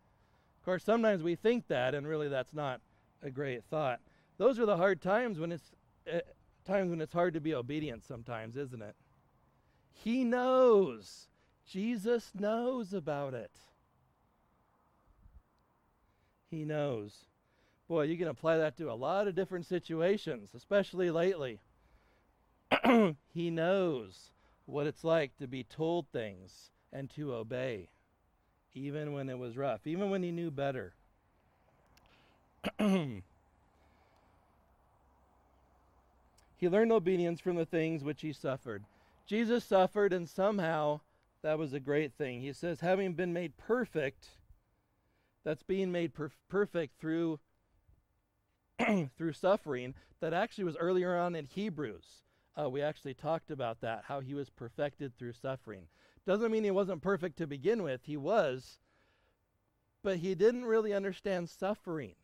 [0.58, 2.80] Of course, sometimes we think that, and really that's not
[3.22, 4.00] a great thought.
[4.38, 5.70] Those are the hard times when it's
[6.10, 6.20] uh,
[6.66, 8.94] times when it's hard to be obedient sometimes, isn't it?
[9.92, 11.28] He knows.
[11.66, 13.52] Jesus knows about it.
[16.50, 17.26] He knows.
[17.86, 21.60] Boy, you can apply that to a lot of different situations, especially lately.
[23.32, 24.30] he knows
[24.70, 27.88] what it's like to be told things and to obey,
[28.74, 30.94] even when it was rough, even when he knew better.
[32.78, 33.22] he
[36.62, 38.84] learned obedience from the things which he suffered.
[39.26, 41.00] Jesus suffered, and somehow
[41.42, 42.40] that was a great thing.
[42.40, 44.28] He says, having been made perfect,
[45.44, 47.38] that's being made perf- perfect through
[49.16, 49.94] through suffering.
[50.20, 52.24] That actually was earlier on in Hebrews.
[52.58, 55.86] Uh, we actually talked about that, how he was perfected through suffering.
[56.26, 58.02] Doesn't mean he wasn't perfect to begin with.
[58.04, 58.78] He was,
[60.02, 62.14] but he didn't really understand suffering.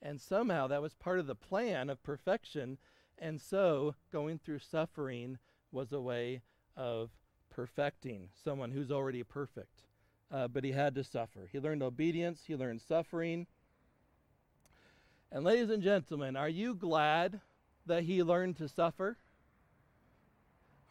[0.00, 2.78] And somehow that was part of the plan of perfection.
[3.18, 5.38] And so going through suffering
[5.70, 6.42] was a way
[6.76, 7.10] of
[7.50, 9.82] perfecting someone who's already perfect.
[10.30, 11.48] Uh, but he had to suffer.
[11.50, 13.46] He learned obedience, he learned suffering.
[15.30, 17.40] And, ladies and gentlemen, are you glad
[17.86, 19.18] that he learned to suffer?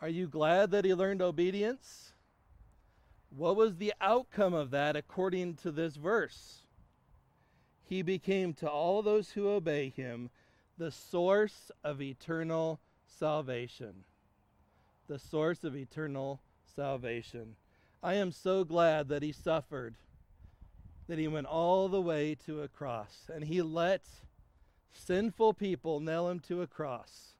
[0.02, 2.14] Are you glad that he learned obedience?
[3.30, 6.64] What was the outcome of that according to this verse?
[7.84, 10.32] He became to all those who obey him
[10.78, 14.04] the source of eternal salvation.
[15.08, 16.42] The source of eternal
[16.76, 17.56] salvation.
[18.02, 19.94] I am so glad that he suffered,
[21.08, 24.02] that he went all the way to a cross, and he let
[24.92, 27.31] sinful people nail him to a cross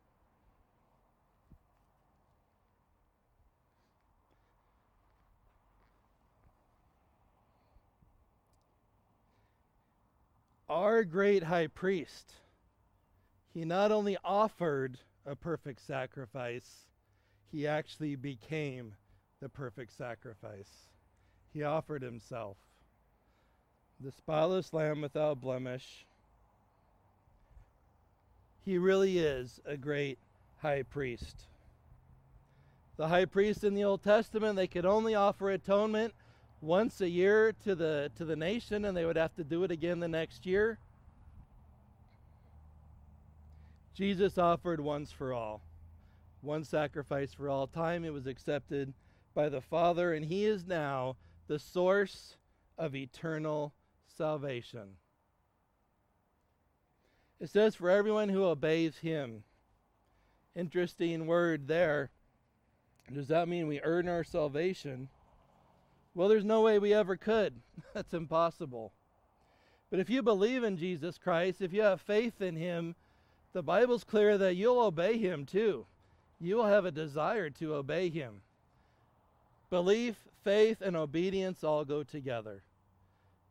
[10.72, 12.32] our great high priest,
[13.54, 16.86] he not only offered a perfect sacrifice,
[17.52, 18.94] he actually became
[19.42, 20.88] the perfect sacrifice.
[21.54, 22.56] He offered himself,
[24.00, 26.06] the spotless lamb without blemish.
[28.64, 30.20] He really is a great
[30.62, 31.48] high priest.
[32.96, 36.14] The high priest in the Old Testament, they could only offer atonement
[36.62, 39.72] once a year to the to the nation and they would have to do it
[39.72, 40.78] again the next year.
[43.96, 45.62] Jesus offered once for all.
[46.42, 48.06] One sacrifice for all time.
[48.06, 48.94] It was accepted
[49.34, 52.36] by the Father and he is now the source
[52.78, 53.74] of eternal
[54.18, 54.96] salvation.
[57.40, 59.44] It says for everyone who obeys him.
[60.56, 62.12] Interesting word there.
[63.12, 65.10] Does that mean we earn our salvation?
[66.14, 67.54] Well, there's no way we ever could.
[67.94, 68.92] That's impossible.
[69.90, 72.96] But if you believe in Jesus Christ, if you have faith in Him,
[73.54, 75.86] the Bible's clear that you'll obey Him too.
[76.40, 78.42] You will have a desire to obey Him.
[79.70, 82.64] Belief, faith, and obedience all go together.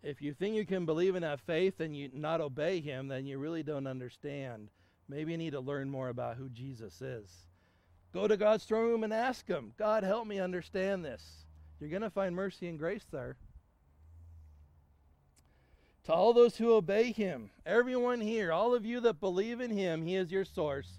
[0.03, 3.27] If you think you can believe and have faith and you not obey Him, then
[3.27, 4.69] you really don't understand.
[5.09, 7.31] Maybe you need to learn more about who Jesus is.
[8.13, 11.45] Go to God's throne room and ask Him, God, help me understand this.
[11.81, 13.37] You're going to find mercy and grace there.
[16.05, 20.03] To all those who obey him, everyone here, all of you that believe in him,
[20.03, 20.99] he is your source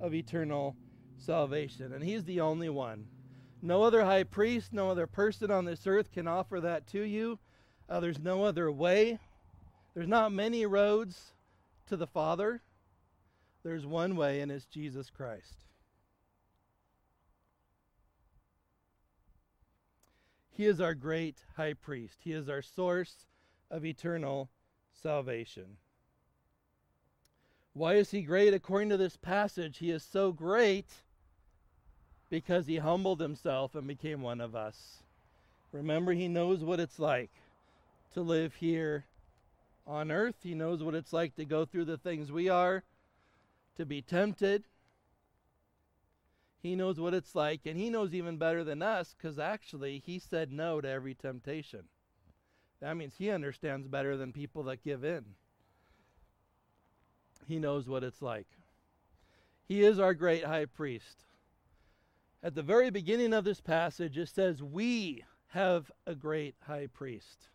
[0.00, 0.74] of eternal
[1.18, 1.92] salvation.
[1.92, 3.06] And he's the only one.
[3.60, 7.38] No other high priest, no other person on this earth can offer that to you.
[7.88, 9.18] Uh, there's no other way.
[9.94, 11.32] There's not many roads
[11.88, 12.62] to the Father.
[13.62, 15.54] There's one way, and it's Jesus Christ.
[20.54, 22.18] He is our great high priest.
[22.22, 23.26] He is our source
[23.70, 24.50] of eternal
[25.02, 25.78] salvation.
[27.72, 28.52] Why is he great?
[28.52, 30.86] According to this passage, he is so great
[32.28, 35.02] because he humbled himself and became one of us.
[35.72, 37.30] Remember, he knows what it's like
[38.12, 39.06] to live here
[39.86, 40.36] on earth.
[40.42, 42.82] He knows what it's like to go through the things we are,
[43.76, 44.64] to be tempted,
[46.62, 50.20] he knows what it's like, and He knows even better than us because actually He
[50.20, 51.88] said no to every temptation.
[52.80, 55.24] That means He understands better than people that give in.
[57.48, 58.46] He knows what it's like.
[59.64, 61.24] He is our great high priest.
[62.44, 67.48] At the very beginning of this passage, it says, We have a great high priest.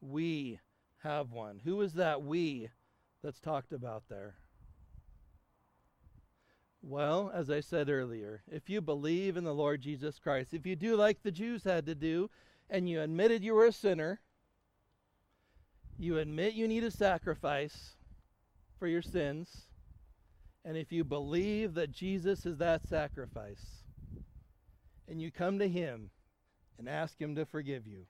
[0.00, 0.60] We
[1.02, 1.60] have one.
[1.64, 2.70] Who is that we
[3.22, 4.36] that's talked about there?
[6.86, 10.76] Well, as I said earlier, if you believe in the Lord Jesus Christ, if you
[10.76, 12.28] do like the Jews had to do,
[12.68, 14.20] and you admitted you were a sinner,
[15.98, 17.96] you admit you need a sacrifice
[18.78, 19.62] for your sins,
[20.62, 23.82] and if you believe that Jesus is that sacrifice,
[25.08, 26.10] and you come to Him
[26.78, 28.04] and ask Him to forgive you,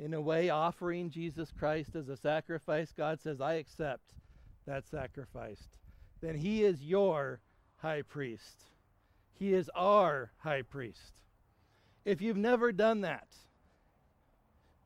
[0.00, 4.14] in a way, offering Jesus Christ as a sacrifice, God says, I accept
[4.66, 5.62] that sacrifice.
[6.20, 7.40] Then He is your
[7.86, 8.64] high priest.
[9.38, 11.22] He is our high priest.
[12.04, 13.28] If you've never done that,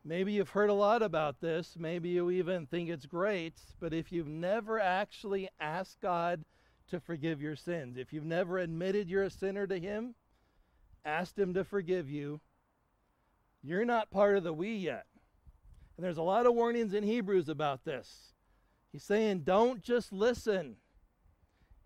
[0.05, 4.13] maybe you've heard a lot about this, maybe you even think it's great, but if
[4.13, 6.45] you've never actually asked God
[6.91, 10.15] to forgive your sins, if you've never admitted you're a sinner to Him,
[11.03, 12.39] asked Him to forgive you,
[13.63, 15.07] you're not part of the we yet.
[15.97, 18.35] And there's a lot of warnings in Hebrews about this.
[18.93, 20.77] He's saying, don't just listen.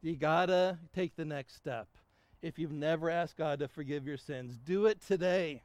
[0.04, 1.88] You gotta take the next step.
[2.42, 5.62] If you've never asked God to forgive your sins, do it today.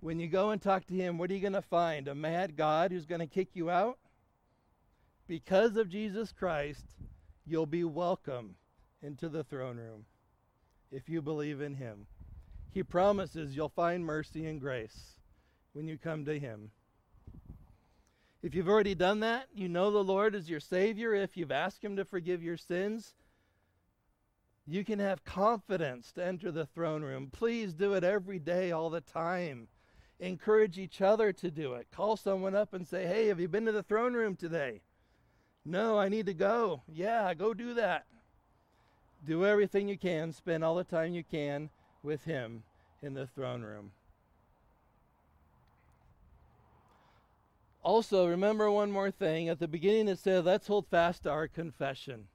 [0.00, 2.08] When you go and talk to Him, what are you to find?
[2.08, 3.98] A mad God who's to kick you out?
[5.26, 6.86] Because of Jesus Christ,
[7.46, 8.54] you'll be welcome
[9.02, 10.06] into the throne room
[10.90, 12.06] if you believe in Him.
[12.70, 15.18] He promises you'll find mercy and grace
[15.74, 16.70] when you come to Him.
[18.42, 21.12] If you've already done that, you know the Lord is your Savior.
[21.12, 23.14] If you've asked Him to forgive your sins,
[24.64, 27.30] you can have confidence to enter the throne room.
[27.32, 29.66] Please do it every day, all the time.
[30.20, 31.88] Encourage each other to do it.
[31.90, 34.82] Call someone up and say, Hey, have you been to the throne room today?
[35.64, 36.82] No, I need to go.
[36.86, 38.06] Yeah, go do that.
[39.26, 40.32] Do everything you can.
[40.32, 41.70] Spend all the time you can
[42.02, 42.62] with Him
[43.02, 43.90] in the throne room.
[47.88, 49.48] Also, remember one more thing.
[49.48, 52.28] At the beginning, it said, let's hold fast to our confession.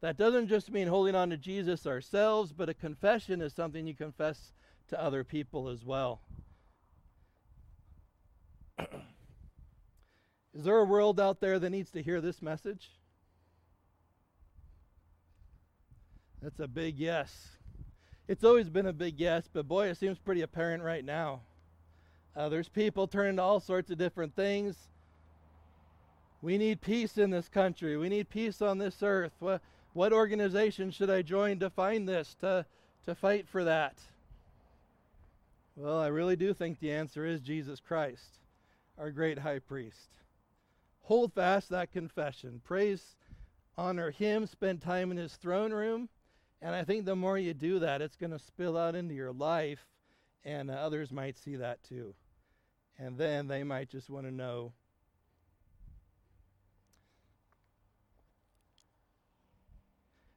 [0.00, 3.94] That doesn't just mean holding on to Jesus ourselves, but a confession is something you
[3.94, 4.54] confess
[4.88, 6.22] to other people as well.
[8.80, 12.88] is there a world out there that needs to hear this message?
[16.40, 17.50] That's a big yes.
[18.28, 21.42] It's always been a big yes, but boy, it seems pretty apparent right now.
[22.36, 24.76] Uh, there's people turning to all sorts of different things.
[26.42, 27.96] We need peace in this country.
[27.96, 29.32] We need peace on this earth.
[29.38, 29.62] What,
[29.94, 32.66] what organization should I join to find this, to,
[33.06, 33.98] to fight for that?
[35.76, 38.38] Well, I really do think the answer is Jesus Christ,
[38.98, 40.10] our great high priest.
[41.04, 42.60] Hold fast that confession.
[42.64, 43.16] Praise,
[43.78, 46.10] honor him, spend time in his throne room.
[46.60, 49.32] And I think the more you do that, it's going to spill out into your
[49.32, 49.86] life,
[50.44, 52.14] and uh, others might see that too.
[52.98, 54.72] And then they might just want to know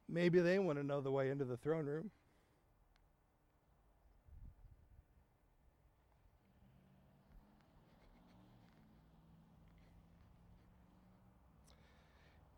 [0.08, 2.10] maybe they want to know the way into the throne room.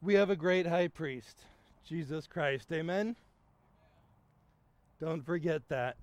[0.01, 1.45] We have a great high priest,
[1.87, 2.73] Jesus Christ.
[2.73, 3.15] Amen.
[4.99, 5.97] Don't forget that.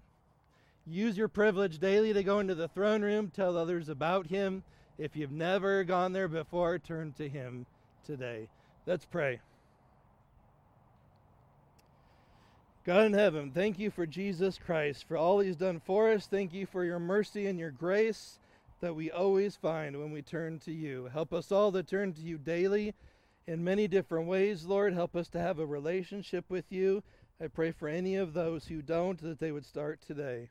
[0.90, 4.64] Use your privilege daily to go into the throne room, tell others about him.
[4.98, 7.68] If you've never gone there before, turn to him
[8.04, 8.50] today.
[8.88, 9.40] Let's pray.
[12.86, 16.26] God in heaven, thank you for Jesus Christ, for all he's done for us.
[16.26, 18.40] Thank you for your mercy and your grace
[18.82, 21.08] that we always find when we turn to you.
[21.14, 22.96] Help us all to turn to you daily
[23.46, 24.94] in many different ways, Lord.
[24.94, 27.04] Help us to have a relationship with you.
[27.40, 30.50] I pray for any of those who don't that they would start today.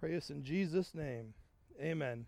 [0.00, 1.32] Pray us in Jesus' name.
[1.80, 2.26] Amen.